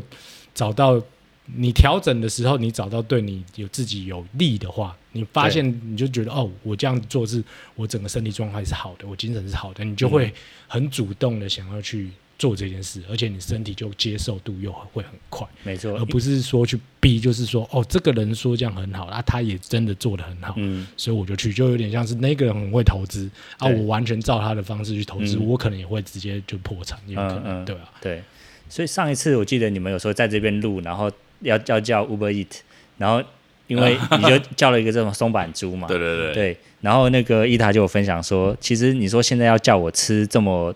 [0.53, 1.01] 找到
[1.47, 7.43] 你调整的时候，你找到对你有自己有利的话，你发现你就觉得哦，我这样做是
[7.77, 10.33] 我整个身体状态是好的，我精神是好的，你就会
[10.67, 15.47] 很主动的想要去做这件事，而且你身体就接受度又会很快。
[15.63, 20.87] 没错，而不是说去逼，就是说哦，这个人说这样很好啊，他也真的做的很好，嗯。
[20.97, 25.47] 所以我就去，就有点像是那个人很会投资啊，我完全照他的方式去投资，嗯。
[25.47, 27.65] 我可能也会直接就破产，也有可能，嗯嗯。
[27.67, 28.23] 对啊，对，
[28.69, 32.47] 所以上一次我记得你们有时候在这边录，然后要要叫 Uber Eat，
[32.99, 33.23] 然后
[33.67, 40.75] 因为 你就叫了一个这种松板猪嘛，对对对，对，然后那个伊塔就有分享说，其实你说现在要叫我吃这么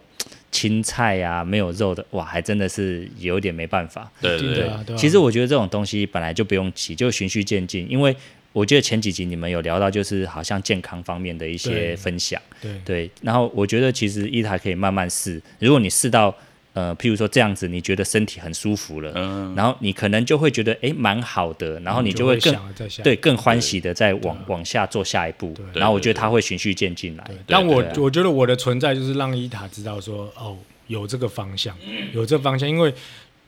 [0.51, 4.11] 青菜啊，没有肉的，哇，还真的是有点没办法。
[4.21, 4.99] 对对对，对啊，对啊。
[4.99, 8.17] 其实我觉得这种东西本来就不用急，就循序渐进，因为
[8.55, 16.35] 我觉得前几集你们有聊到，就是好像健康方面的一些分享，对对，然后我觉得其实伊塔可以慢慢试，如果你试到
[16.79, 22.55] 呃，譬如说这样子，你觉得身体很舒服了，嗯，然后你可能就会觉得哎蛮好的，然后你就会更
[23.03, 26.21] 对更欢喜的再往往下做下一步，对然后我觉得对。
[26.21, 30.57] 他会循序渐进来对，，但我我觉得我的存在就是让伊塔知道说，哦，
[30.87, 31.75] 有这个方向，
[32.13, 32.95] 有这个方向，因为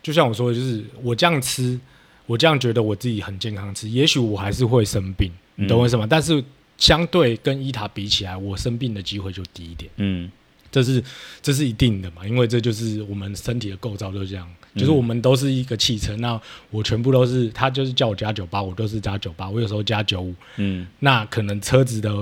[0.02, 1.78] 就像我说的，就是我这样吃，
[2.26, 6.06] 我这样觉得我自己很健康吃，也许我还是会生病，你懂我意思吗？
[6.08, 6.42] 但是
[6.78, 10.30] 相对跟伊塔比起来，我生病的机会就低一点，嗯
[10.70, 11.02] 这是
[11.42, 14.46] 这是一定的嘛，因为这就是我们身体的构造就是这样，
[14.76, 16.40] 就是我们都是一个汽车，那
[16.70, 22.14] 我全部都是他就是叫我加九八，我都是加九八，我有时候加九五，嗯那可能车子的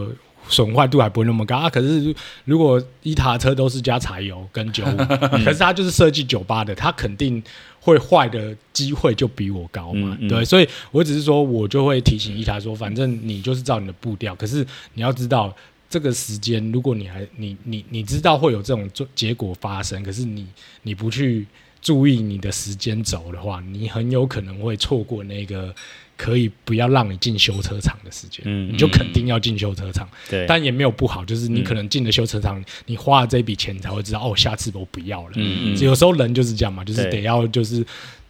[0.48, 1.68] 损坏度还不会那么高啊。
[1.68, 2.14] 可是
[2.46, 4.96] 如果一塔车都是加柴油跟九五，
[5.44, 7.42] 可是它就是设计九八的，它肯定
[7.80, 10.16] 会坏的机会就比我高嘛。
[10.18, 15.54] 嗯嗯对，所以我只是说我就会提醒一塔说，反正你就是照你的步调，可是你要知道。
[15.90, 20.46] 这个时间，如果你还你你你知道会有这种做结果发生，可是你
[20.82, 21.46] 你不去
[21.80, 25.74] 注意你的时间轴的话，你很有可能会错过那个
[26.16, 35.32] 可以不要让你进修车厂的时间，嗯你就肯定要进修车厂，对，但也没有不好，就是你可能进了修车厂，你花了这笔钱，你才会知道哦，下次我不要了。
[35.36, 35.78] 嗯嗯。
[35.78, 37.86] 有时候人就是这样嘛，就是得要就是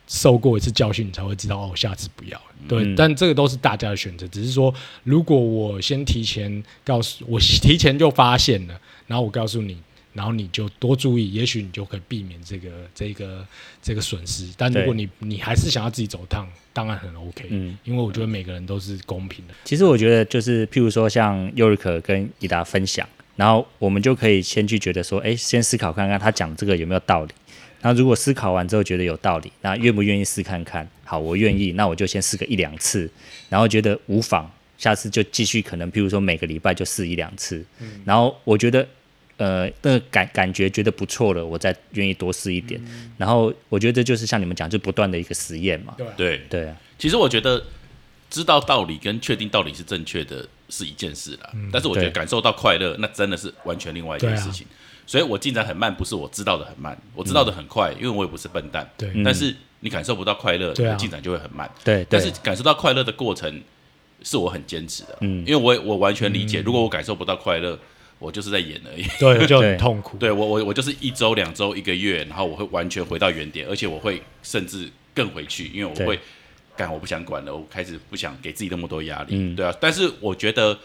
[0.08, 2.40] 受过一次教训，你才会知道哦，下次不要。
[2.66, 9.76] 对，嗯但这个都是大家的选择，只是说如果我先提前告诉我，提前就发现了，然后我告诉你。
[10.14, 13.46] 然后你就多注意，也许你就可以避免这个这个
[13.80, 14.48] 这个损失。
[14.56, 19.54] 但如果你你还是想要自己走趟，当然很 OK，、嗯因为我觉得每个人都是公平的。
[19.64, 23.06] 其实我觉得就是，譬如说像尤瑞可跟伊达分享，
[23.36, 27.32] 然后我们就可以先去觉得说，哎，先思考看看他讲这个有没有道理。
[27.80, 30.88] 然后如果思考完之后觉得有道理，那愿不愿意试看看？
[31.04, 33.08] 好，我愿意，那我就先试个一两次，
[33.48, 37.64] 然后觉得无妨，下次就继续可能，譬如说每个礼拜就试一两次。
[38.04, 38.86] 然后我觉得，
[39.36, 42.80] 呃，那个感感觉觉得不错了，我再愿意多试一点。
[43.16, 45.94] 然后我觉得这就是像你们讲，就不断的一个实验嘛。
[45.96, 46.06] 对
[46.36, 47.62] 啊对，啊，其实我觉得
[48.28, 54.66] 知道道理跟确定道理是正确的是一件事啦，但是我觉得感受到快乐，那真的是完全另外一件事情。
[55.08, 58.86] 所以我进展很慢，不是我知道的很慢，我知道的很快，因为我也不是笨蛋。
[58.98, 61.68] 对但是你感受不到快乐，进展就会很慢。
[61.82, 63.62] 对对但是感受到快乐的过程，
[64.22, 65.16] 是我很坚持的。
[65.22, 67.78] 嗯因为我我完全理解，如果我感受不到快乐，
[68.18, 69.04] 我就是在演而已。
[69.18, 70.18] 对，就很痛苦。
[70.18, 76.20] 对我我我就是一周、两周、一个月，然后我会完全回到原点，而且我会甚至更回去，因为我会
[76.76, 79.74] 干我不想管了，我开始不想给自己那么多压力，嗯对啊。
[79.80, 80.78] 但是我觉得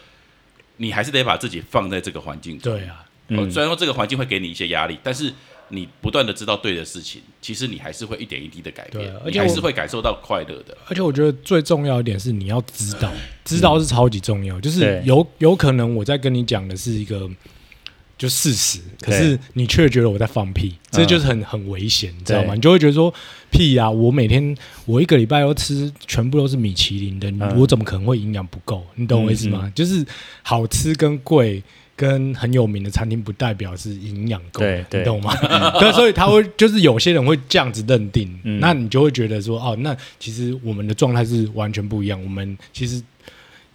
[0.78, 5.32] 你还是得把自己放在这个环境中，对啊，呃嗯虽然说这个环境会给你一些压力，但是
[5.68, 10.76] 你不断的知道对的事情，其实你还是会一点一滴的改变而且你还是会感受到快乐的。
[10.88, 13.10] 而且我觉得最重要一点是你要知道，
[13.44, 14.60] 知道是超级重要。
[14.60, 17.28] 就是有有可能我在跟你讲的是一个
[18.18, 22.54] 就事实，可是你却觉得我在放屁，这嗯就是很很危险，你知道吗？
[22.54, 23.12] 你就会觉得说
[23.50, 24.54] 屁呀、我每天
[24.84, 28.84] 我一个礼拜要吃全部都是米其林的，嗯我怎么可能会营养不够？
[28.96, 29.72] 你懂我意思吗？
[29.74, 30.04] 就是
[30.42, 31.62] 好吃跟贵。
[31.96, 35.32] 跟很有名的餐厅不代表是营养够你懂吗？
[35.78, 38.58] 对， 所以他会就是有些人会这样子认定，嗯。
[38.60, 43.00] 那你就会觉得说，哦，那其实我们的状态是完全不一样，我们其实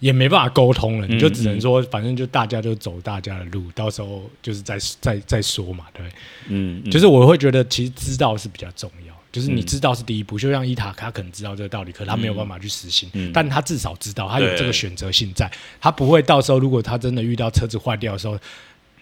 [0.00, 6.04] 也没办法沟通了，嗯你就只能说，反正就大家就走大家的路，到时候就是再再再说嘛，对，
[6.48, 6.90] 嗯，嗯。
[6.90, 9.14] 就是我会觉得其实知道是比较重要。
[9.32, 9.66] 就是你嗯。
[9.66, 13.30] 知道是第一步，就像伊塔，他可能知道这个道理，可他没有办法去实行，嗯。
[13.32, 15.50] 但他至少知道，他有这个选择性在，
[15.80, 18.38] 他不会到时候如果他真的遇到车子坏掉的时候，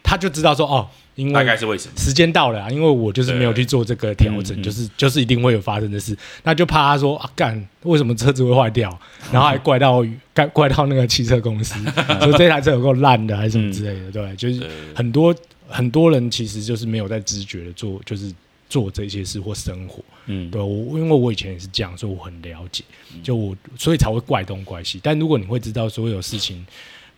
[0.02, 1.92] 他就知道说哦，因大概是为什么？
[1.98, 8.98] 时间到了、啊，因为我就是没有去做这个调整，就是就是一定会有发生的事，那就怕他说啊干，为什么车子会坏掉，
[9.32, 10.02] 然后还怪到
[10.34, 11.74] 怪怪到那个汽车公司，
[12.22, 14.62] 说这台车有够烂的还是什么之类的，对，就是
[14.94, 15.34] 很多
[15.68, 18.32] 很多人其实就是没有在知觉的做，就是
[18.68, 22.84] 做这些事或生活，嗯，对我，因为我以前也是这样，所以我很了解，
[23.22, 25.00] 就我所以才会怪东怪西。
[25.02, 26.66] 但如果你会知道所有事情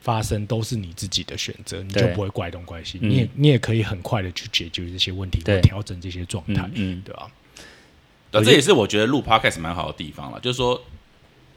[0.01, 7.03] 发生都是你自己的选择，你就不会怪东怪西，嗯你也你也可以很快的去解决这些问题，调整这些状态，嗯嗯。
[7.05, 7.31] 对吧、
[8.31, 10.81] 对，这也是我觉得录 podcast 蛮好的地方了，就是说，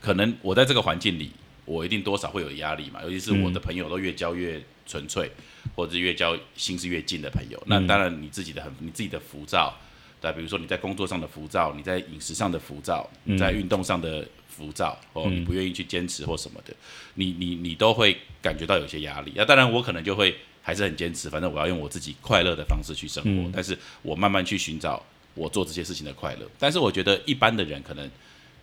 [0.01, 1.31] 可能我在这个环境里，
[1.65, 5.29] 我一定多少会有压力嘛，尤其是我的朋友都越交越纯粹，
[5.75, 9.77] 或者是越交心是越近的朋友，那当然你自己的很你自己的浮躁，
[10.23, 16.73] 对，比如说你在工作上的浮躁，你在饮食上的浮躁，你在运动上的浮躁，哦，你不愿意去坚持或什么的，
[17.15, 19.33] 你你你都会感觉到有些压力。
[19.35, 25.03] 那当然我可能就会还是很坚持，反正我要用我自己快乐的方式去生活，但是我慢慢去寻找
[25.35, 26.49] 我做这些事情的快乐。
[26.57, 28.09] 但是我觉得一般的人可能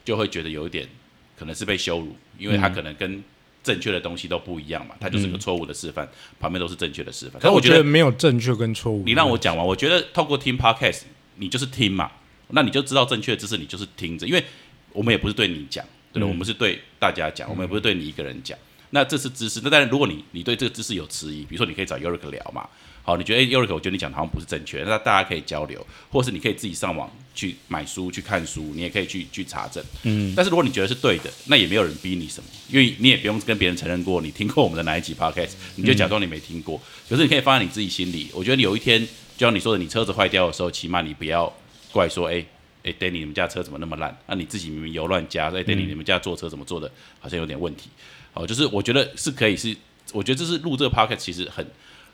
[0.02, 0.88] 就会觉得有一点
[1.36, 3.22] 可能是被羞辱，因为他可能跟
[3.62, 6.08] 正确的东西都不一样嘛，他就是个错误的示范，
[6.38, 7.38] 旁边都是正确的示范。
[7.42, 9.02] 但我觉得没有正确跟错误。
[9.04, 11.02] 你让我讲完，我觉得透过听 podcast，
[11.41, 12.11] 你就是听嘛，
[12.51, 14.45] 那你就知道正确的知识，你就是听着，因为
[14.93, 16.28] 我们也不是对你讲，对吧？
[16.28, 18.57] 我们是对大家讲，我们也不是对你一个人讲。
[18.91, 22.68] 那这是知识，那当然，如果你你对这个知识有迟疑，比如说你可以找 Yorick 聊嘛，
[23.05, 29.80] 好，你觉得哎 Eric，我觉得你讲的好像不是正确，那大家可以交流，或是你可以自己上网去买书去看书，你也可以去去查证。
[30.03, 36.76] 嗯，但是如果你觉得是对的，那也没有人逼你什么，因为你也不用跟别人承认过你听过我们的哪一集 podcast，你就假装你没听过。
[37.09, 39.07] 可是你可以放在你自己心里，我觉得你有一天，
[39.41, 41.51] 就像你说的，你车子坏掉的时候，起码你不要
[41.91, 42.45] 怪说，哎、
[42.82, 44.14] 哎，Danny，你们家车怎么那么烂？
[44.26, 47.88] 那、你自己明明油乱加，哎，Danny，你们家坐车怎么做的，好像有点问题。
[48.34, 49.74] 哦，就是我觉得是可以是，
[50.12, 51.66] 我觉得这是录这个 podcast 其实很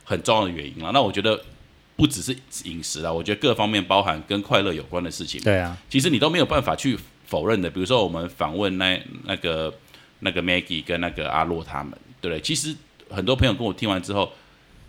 [0.05, 0.93] 很重要的原因啦。
[0.95, 1.43] 那我觉得
[1.97, 6.97] 不只是饮食啊，我觉得各方面包含跟快乐有关的事情，对啊，其实你都没有办法去
[7.27, 7.69] 否认的。
[7.69, 9.75] 比如说我们访问那那个
[10.21, 12.41] 那个 Maggie 跟那个阿洛他们，对不对？
[12.41, 12.73] 其实
[13.11, 14.33] 很多朋友跟我听完之后。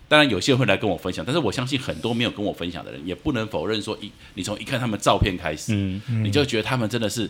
[0.09, 7.29] 当然，有些人会来跟我分享，但是我相信很多没有跟我分享的人，也不能否认说一，你从一看他们照片开始，嗯你就觉得他们真的是，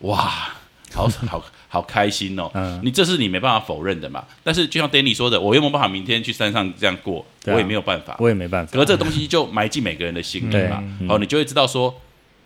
[0.00, 0.54] 哇，
[0.92, 2.50] 好 好好开心哦！
[2.54, 4.24] 嗯你这是你没办法否认的嘛。
[4.42, 7.24] 但是就像 Danny 说的，我有没有办法明天去山上这样过？
[7.46, 8.16] 啊我也没有办法。
[8.18, 8.80] 我也没办法可。
[8.80, 11.94] 是这个东西就埋进每个人的心里嘛， 嗯好，你就会知道说，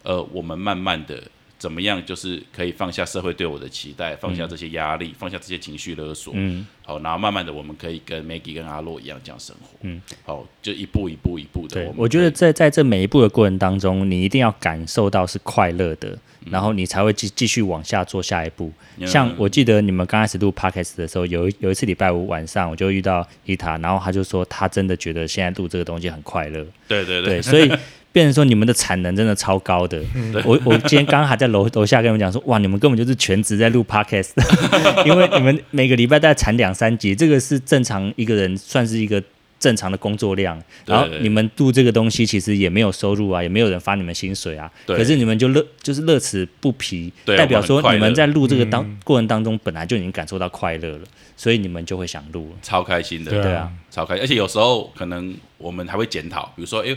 [0.02, 1.22] 呃，我们慢慢的
[1.64, 11.76] 怎么样，就是可以放下社会对我的期待，放下这些压力，放下这些情绪勒索，嗯，好，然后慢慢的我们可以跟 Maggie 跟阿洛一样这样生活，嗯，好，就一步一步一步的。
[11.76, 16.18] 对，我觉得在在这每一步的过程当中，你一定要感受到是快乐的，
[16.50, 18.70] 然后你才会继继续往下做下一步。
[18.98, 19.06] 嗯。
[19.06, 26.62] 像我记得你们刚开始录 podcast 的时候，有一有一次礼拜五晚上，我就遇到伊塔，然后他就说他真的觉得现在录这个东西很快乐。
[26.86, 27.22] 对对。
[27.22, 27.72] 对，所以
[28.14, 30.00] 变成说你们的产能真的超高的。
[30.44, 34.30] 我我今天刚刚还在楼 楼下跟你们讲说，哇，你们根本就是全职在录 podcast，
[35.04, 39.20] 因为你们每个礼拜大概产两三集，这个是正常一个人算是一个。
[39.60, 51.04] 正常的工作量，然后你们录这个东西其实也没有收入啊，也没有人发你们薪水啊，可是你们就乐就是乐此不疲，代表说你们在录这个当、过程当中本来就已经感受到快乐了，
[51.34, 52.58] 所以你们就会想录了。
[52.60, 56.94] 超开心的，对对啊，超开心，而且有时候可能我们还会检讨，比如说，诶，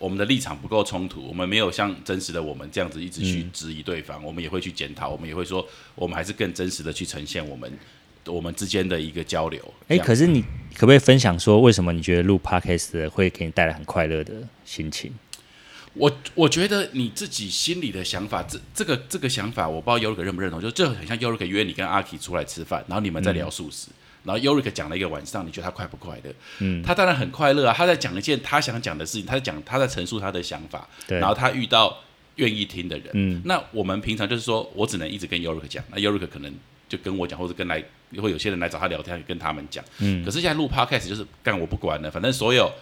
[0.00, 7.70] 我们的立场不够冲突，我们没有像真实的我们这样子一直去质疑对方，我们也会去检讨，我们也会说，我们还是更真实的去呈现我们
[8.26, 9.62] 我们之间的一个交流。
[9.82, 10.40] 哎，这样可是你
[10.74, 14.32] 可不可以分享说，为什么你觉得录 podcast 会给你带来很快乐的
[14.64, 15.12] 心情？
[15.92, 23.88] 我我觉得你自己心里的想法，这这个这个想法，我不知道 r i 认不认同，就这很像 r i 约你跟阿 K 出来吃饭，然后你们在聊素食。
[24.30, 26.32] 然后 y o r i 讲了一个晚上，你觉得他快不快乐？
[26.60, 27.74] 嗯，他当然很快乐啊！
[27.76, 31.98] 他在讲一件他想讲的事情，他在讲他在陈述他的想法，对然后他遇到
[32.36, 33.08] 愿意听的人。
[33.14, 36.54] 嗯那我们平常就是说我只能一直跟 y o r i 讲，那 y o r i 可能
[36.88, 37.82] 就跟我讲，或者跟来
[38.18, 39.84] 会有些人来找他聊天，跟他们讲。
[39.98, 42.72] 嗯可是现在录 podcast 就是干我不管了，反正所有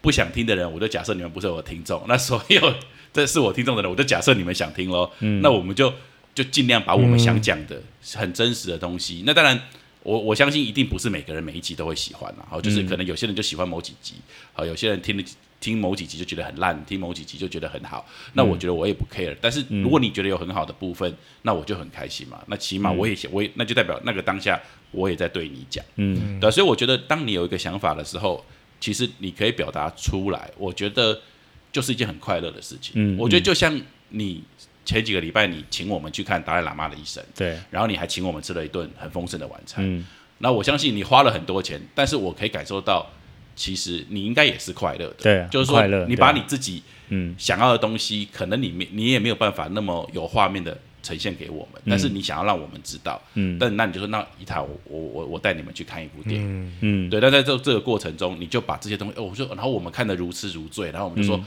[0.00, 2.74] 不想听的人，我就假设你们不是我的听众；那所有
[3.12, 5.10] 这是我听众的人，我就假设你们想听喽。
[5.20, 5.92] 嗯那我们就
[6.34, 7.80] 就尽量把我们想讲的、
[8.14, 9.22] 很真实的东西。
[9.26, 9.60] 那当然，
[10.02, 12.46] 我我相信一定不是每个人每一集都会喜欢啦。
[12.48, 14.14] 好，就是可能有些人就喜欢某几集，
[14.52, 15.22] 好，有些人听了
[15.60, 18.04] 听某几集就觉得很烂，听某几集就觉得很好。
[18.32, 19.36] 那我觉得我也不 care。
[19.40, 22.42] 但是如果你觉得有很好的部分，那我就很开心嘛。
[22.48, 25.84] 那起码我也想，我也那就代表那个当下我也在对你讲。
[25.96, 28.44] 嗯对啊、所以我觉得当你有一个想法的时候，
[28.80, 31.20] 其实你可以表达出来，我觉得
[31.70, 32.94] 就是一件很快乐的事情。
[32.96, 34.42] 嗯我觉得就像你
[34.84, 39.84] 前几个礼拜你请我们去看达赖喇嘛的医生，对，然后你还请我们吃了一顿很丰盛的晚餐。
[39.84, 40.04] 嗯。
[40.38, 43.06] 那我相信你花了很多钱，但是我可以感受到，
[43.54, 45.14] 其实你应该也是快乐的。
[45.22, 47.34] 对啊就是说快乐你把你自己嗯。
[47.38, 53.56] 想要的东西，可能你没你也没有办法那么有画面的呈现给我们，但是你想要让我们知道，嗯。
[53.58, 56.66] 但那你就说那一塔我我我我带你们去看一部电影。
[56.66, 61.44] 嗯，嗯，对，但在这这个过程中，你就把这些东西，哦，我就，然后我们看得如痴如醉，然后我们就说，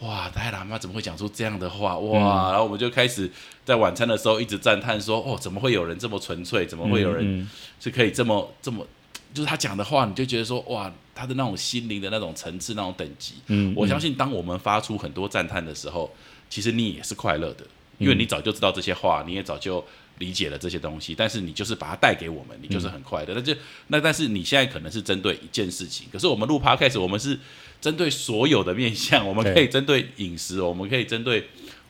[0.00, 1.98] 哇，达赖喇嘛怎么会讲出这样的话？
[1.98, 3.30] 哇，然后我们就开始
[3.64, 6.66] 在晚餐的时候一直赞叹说，哦，怎么会有人这么纯粹？
[6.66, 8.86] 怎么会有人嗯是可以这么这么，
[9.34, 16.10] 就是他讲的话，你就觉得说，哇，他的那种心灵的那种层次、那种等级，嗯我相信当我们发出很多赞叹的时候，
[16.48, 17.66] 其实你也是快乐的，
[17.98, 19.84] 因为你早就知道这些话，你也早就
[20.16, 23.34] 理解了这些东西，但是你就是把它带给我们，你就是很快乐。
[23.34, 23.54] 那就
[23.88, 27.38] 那但是你现在可能是针对一件事情，可是我们录 podcast，我们是
[27.80, 31.46] 针对所有的面向， 我们可以针对饮食，我们可以针对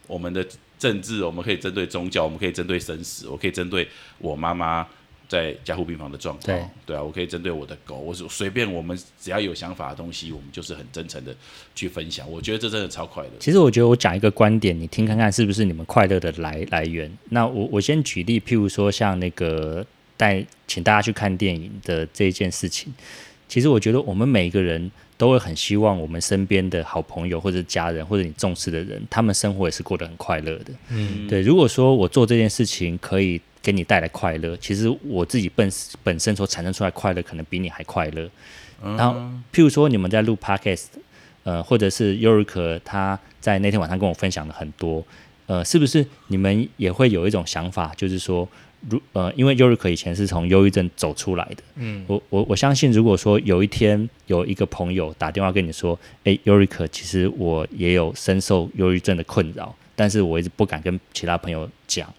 [0.07, 0.47] 我们的
[0.78, 3.88] 政治，我们可以针对宗教，我们可以针对生死，我可以针对
[4.18, 4.86] 我妈妈。
[5.30, 11.32] 在加护病房的状况，对对啊，我可以针对我的狗，我是随便我们只要有想法的东西，我们就是很真诚的
[11.72, 12.28] 去分享。
[12.28, 13.30] 我觉得这真的超快乐。
[13.38, 17.09] 其实我觉得我讲一个观点，你听看看是不是你们快乐的来来源。
[17.28, 19.86] 那我我先举例，譬如说像那个
[20.16, 22.93] 带请大家去看电影的这件事情，
[23.49, 24.91] 其实我觉得我们每一个人
[25.21, 30.73] 都会很希望我们身边的好朋友或者家人或者你重视的人，他们生活也是过得很快乐的。
[30.89, 35.71] 嗯，对，如果说我做这件事情可以给你带来快乐，其实我自己本
[36.03, 38.25] 本身所产生出来快乐，可能比你还快乐。
[38.83, 39.21] 嗯然后
[39.53, 40.85] 譬如说你们在录 podcast，
[41.43, 45.05] 呃，或者是尤瑞可他在那天晚上跟我分享了很多，
[45.45, 48.49] 呃，是不是你们也会有一种想法，就是说，
[48.89, 62.12] 如呃，因为优瑞可以前是从忧郁症走出来的，嗯，我我我相信，如果说有一天有一个朋友打电话跟你说，诶，尤瑞克，其实我也有深受忧郁症的困扰，但是我一直不敢跟其他朋友讲。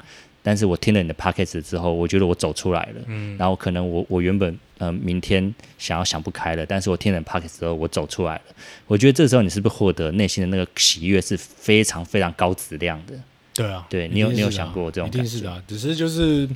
[0.44, 3.02] 但是我听了你的 podcast 之后，我觉得我走出来了。
[3.06, 8.42] 嗯，然后可能我我原本呃明天想要想不开了，但是我听了你的 podcast 之后，我走出来了。
[8.88, 13.14] 我觉得这时候你是不是获得内心的那个喜悦是非常非常高质量的？
[13.54, 16.48] 对啊，对你有你有想过这种一定是的啊，只是就是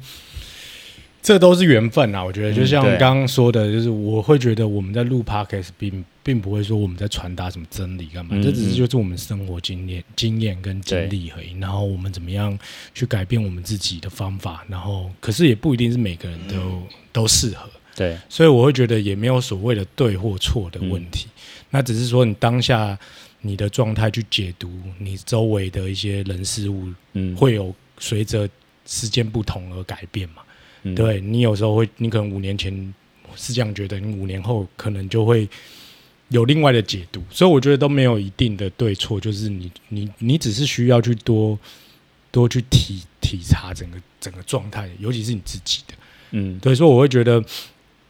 [1.22, 2.24] 这都是缘分啊。
[2.24, 11.58] 我觉得就像刚刚说的，就是我会觉得我们在录 podcast 并并不会说我们在传达什么真理干嘛，嗯这只是嗯就是我们生活经验、经验跟经历而已。
[11.60, 12.58] 然后我们怎么样
[12.94, 17.70] 去改变我们自己的方法，然后可是也不一定是每个人都、嗯都适合。
[17.96, 21.28] 对，所以我会觉得也没有所谓的对或错的问题，
[21.70, 22.98] 那只是说你当下
[23.46, 28.50] 你的状态去解读你周围的一些人事物，嗯，会有随着
[28.88, 30.42] 时间不同而改变嘛？
[30.82, 32.94] 嗯，对你有时候会，你可能五年前
[33.36, 35.48] 是这样觉得，你五年后可能就会
[36.30, 41.58] 有另外的解读，所以我觉得都没有一定的对错，就是你你你只是需要去多
[42.32, 45.94] 多去体体察整个整个状态，尤其是你自己的。
[46.32, 47.44] 嗯，对，所以我会觉得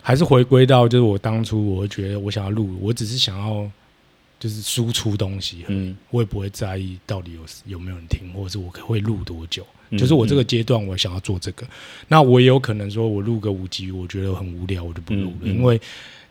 [0.02, 3.70] 还是回归到，就是我当初我会觉得我想要录，我只是想要
[4.46, 9.66] 就是输出东西，嗯我也不会在意到底有有没有人听，或者是我会录多久。
[9.90, 11.66] 嗯就是我这个阶段，我想要做这个，
[12.08, 15.82] 那我也有可能说，我录个五集，我觉得很无聊，我就不录了，因为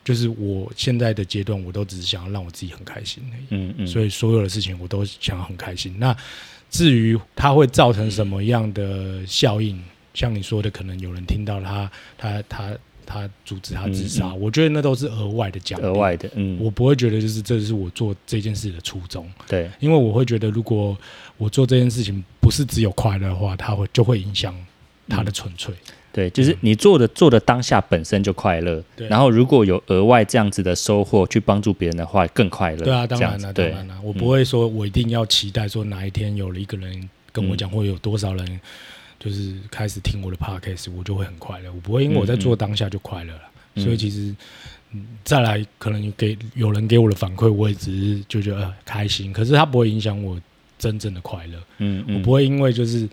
[0.05, 3.47] 就是我现在的阶段，我都只是想要让我自己很开心而已。
[3.51, 5.93] 嗯嗯，所以所有的事情我都想要很开心。
[5.99, 6.17] 那
[6.71, 9.83] 至于它会造成什么样的效应，
[10.15, 15.85] 像你说的，可能有人听到他他他他阻止他自杀，嗯我觉得那都是额外的奖励。
[15.85, 15.93] 额。
[15.95, 20.97] 外的，嗯，我不会觉得就是这是我做这件事的初衷，对，因为我会觉得如果
[21.37, 24.55] 我做这件事情不是只有快乐的话，它会就会影响
[25.09, 25.75] 它的纯粹。
[26.13, 29.09] 对，就是你做的做的当下本身就快乐，对。
[29.09, 32.85] 然后如果有额外这样子的收获去帮助别人的话，更快乐。
[32.85, 33.69] 对啊，当然了，当对。
[33.71, 38.61] 然了，我不会说我一定要期待说哪一天有了一个人跟我讲，或有多少人
[39.25, 41.73] 就是开始听我的 podcast，我就会很快乐。
[41.73, 43.41] 我不会因为我在做当下就快乐了。
[43.77, 44.33] 嗯所以其实，
[44.93, 50.41] 嗯，再来可能给有人给我的反馈，我也只是就觉得、呃、开心，可是它不会影响我
[50.79, 51.59] 真正的快乐。
[51.79, 53.09] 嗯嗯，我不会因为就是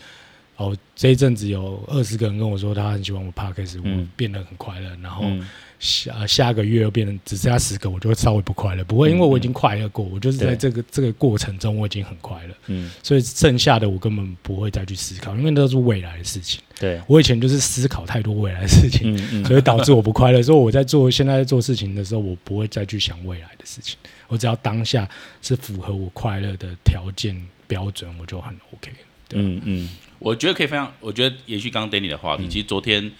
[0.61, 5.23] 哦这一阵子有二十个人跟我说他很喜欢我 podcast，我嗯变得很快乐，然后。
[5.25, 5.47] 嗯
[5.81, 8.83] 下下个月又变成只剩下十个，我就会稍微不快乐。
[8.83, 16.61] 不会，因为我已经快乐过，我就是在这个这个过程中我已经很快乐，嗯，所以剩下的我根本不会再去思考，因为那都是未来的事情。
[16.79, 20.43] 对，我以前就是思考太多未来的事情， 所以导致我不快乐。
[20.43, 23.97] 所以我在做现在在做事情的时候，我不会再去想未来的事情，
[24.27, 25.09] 我只要当下
[25.41, 27.35] 是符合我快乐的条件
[27.65, 28.91] 标准，我就很 OK。
[29.33, 29.89] 嗯嗯
[30.23, 30.93] 我觉得可以分享。
[30.99, 33.11] 我觉得延续刚刚 Danny 的话嗯题，其实昨天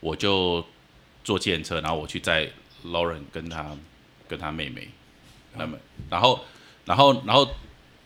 [0.00, 0.62] 我就
[1.24, 2.46] 坐计程车，然后我去载
[2.84, 3.64] Lauren 跟他
[4.28, 4.88] 跟他妹妹，
[5.56, 5.80] 他们，
[6.10, 6.44] 然后
[6.84, 7.48] 然后然后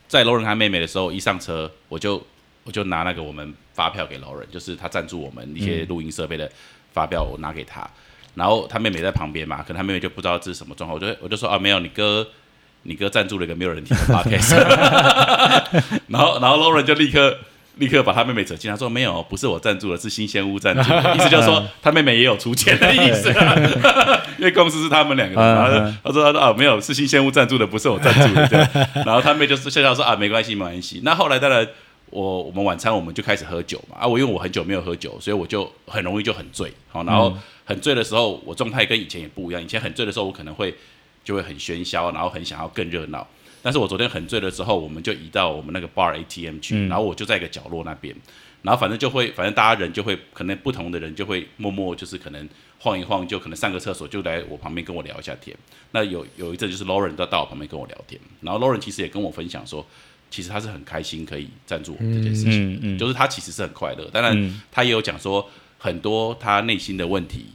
[0.06, 2.24] 在 Lauren 和他妹妹的时候，一上车我就
[2.62, 6.48] 我就拿那个我们发票给 Lauren，就是他赞助我们一些录音设备的
[6.92, 7.90] 发票，我拿给他，
[8.36, 12.24] 然后他妹妹在旁边嘛，可能他妹妹就不知道这是什么状况，我就我就说啊，没有，你哥。
[12.86, 14.52] 你哥赞助了一个没有人听的 podcast，
[16.08, 17.38] 然后然后 Lauren 就立刻
[17.76, 23.54] 立刻把他妹妹扯进，他说没有，不是我赞助的，是新鲜屋赞助的， 意思就是说他妹妹也有出钱的意思、啊，
[24.38, 28.70] 因为公司是他们两个，然后他说他说啊没有，是新鲜屋赞助的，不是我赞助的，
[29.06, 31.66] 然后他妹就是笑笑说啊没关系没关系，那后来当然。
[32.10, 33.96] 我我们晚餐我们就开始喝酒嘛。
[33.98, 39.60] 啊，我因为我很久没有喝酒，所以我就很容易就很醉，好，然后很醉的时候，我状态跟以前也不一样。
[39.60, 40.72] 以前很醉的时候，我可能会
[41.24, 43.26] 就会很喧嚣，然后很想要更热闹。
[43.64, 48.14] 但是我昨天很醉了之后，我们就移到我们那个 bar ATM 去，然后我就在一个角落那边，
[48.60, 52.46] 然后反正就会，反正大家人就会，可能不同的人就会默默就是可能
[52.78, 55.56] 晃一晃，就可能上个厕所就来我旁边跟我聊一下天。
[55.92, 59.86] 那有有一阵就是 Lauren 都到我旁边跟我聊天，然后 Lauren 其实也跟我分享说，
[60.30, 62.74] 其实他是很开心可以赞助我们这件事情。
[62.74, 65.48] 嗯嗯，就是他其实是很快乐，当然嗯他也有讲说
[65.78, 67.46] 很多他内心的问题，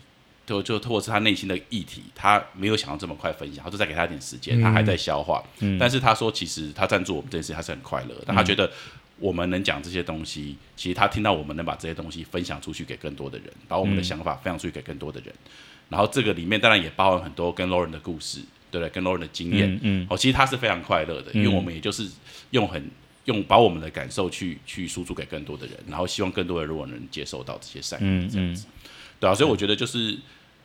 [0.50, 5.44] 就就或者是他内心的议题，他没有想到这么快分享，他就再给他一点时间，他还在消化。
[5.60, 8.72] 嗯但是他说，其实他赞助我们这件事，他是很快乐的，但他觉得
[9.20, 15.34] 我们能讲这些东西，其实他听到我们能把这些东西分享出去给更多的人，把我们的想法分享出去给更多的人。
[15.90, 18.40] 然后这个里面当然也包含很多跟 Lauren 的故事，
[18.72, 18.90] 对不对？
[18.90, 22.08] 跟 Lauren 的经验，嗯嗯哦，其实他是非常快乐的，因为我们也就是
[22.52, 22.90] 用很
[23.26, 28.66] 用把我们的感受去去输出给更多的人，然后希望更多的人如果能接受到这些善意，嗯这样子，
[29.20, 30.18] 对啊，所以我觉得就是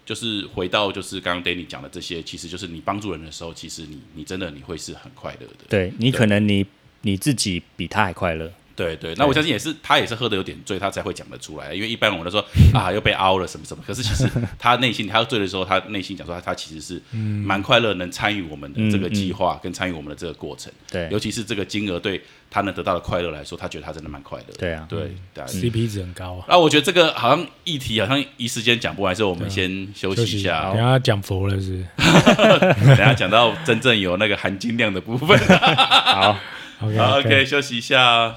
[0.04, 5.64] 就是回到就是刚刚 Danny 讲的这些，其实就是你帮助人的时候，其实你你真的你会是很快乐的。
[5.68, 6.66] 对你可能你
[7.02, 11.72] 你自己比他还快乐，对对，那我相信也是，他也是喝的有点醉，他才会讲得出来。
[11.72, 12.44] 因为一般我们都说
[12.74, 20.72] 啊，又被凹了什么什么，可是其实他内心他要醉的时候，他内心讲说他他其实是蛮快乐，能参与我们的这个计划，跟参与我们的这个过程。
[20.90, 22.20] 对尤其是这个金额对
[22.50, 24.54] 他能得到的快乐来说，他觉得他真的蛮快乐的。
[24.58, 25.12] 对啊对。
[25.46, 26.46] CP 值很高啊。
[26.48, 35.38] 那我觉得这个好像议题好像一时间讲不完，所以我们先休息一下等一，下讲佛了是 等一下讲到真正有那个含金量的部分。
[35.46, 36.36] 好。
[36.76, 38.34] 好 OK，OK，休息一下。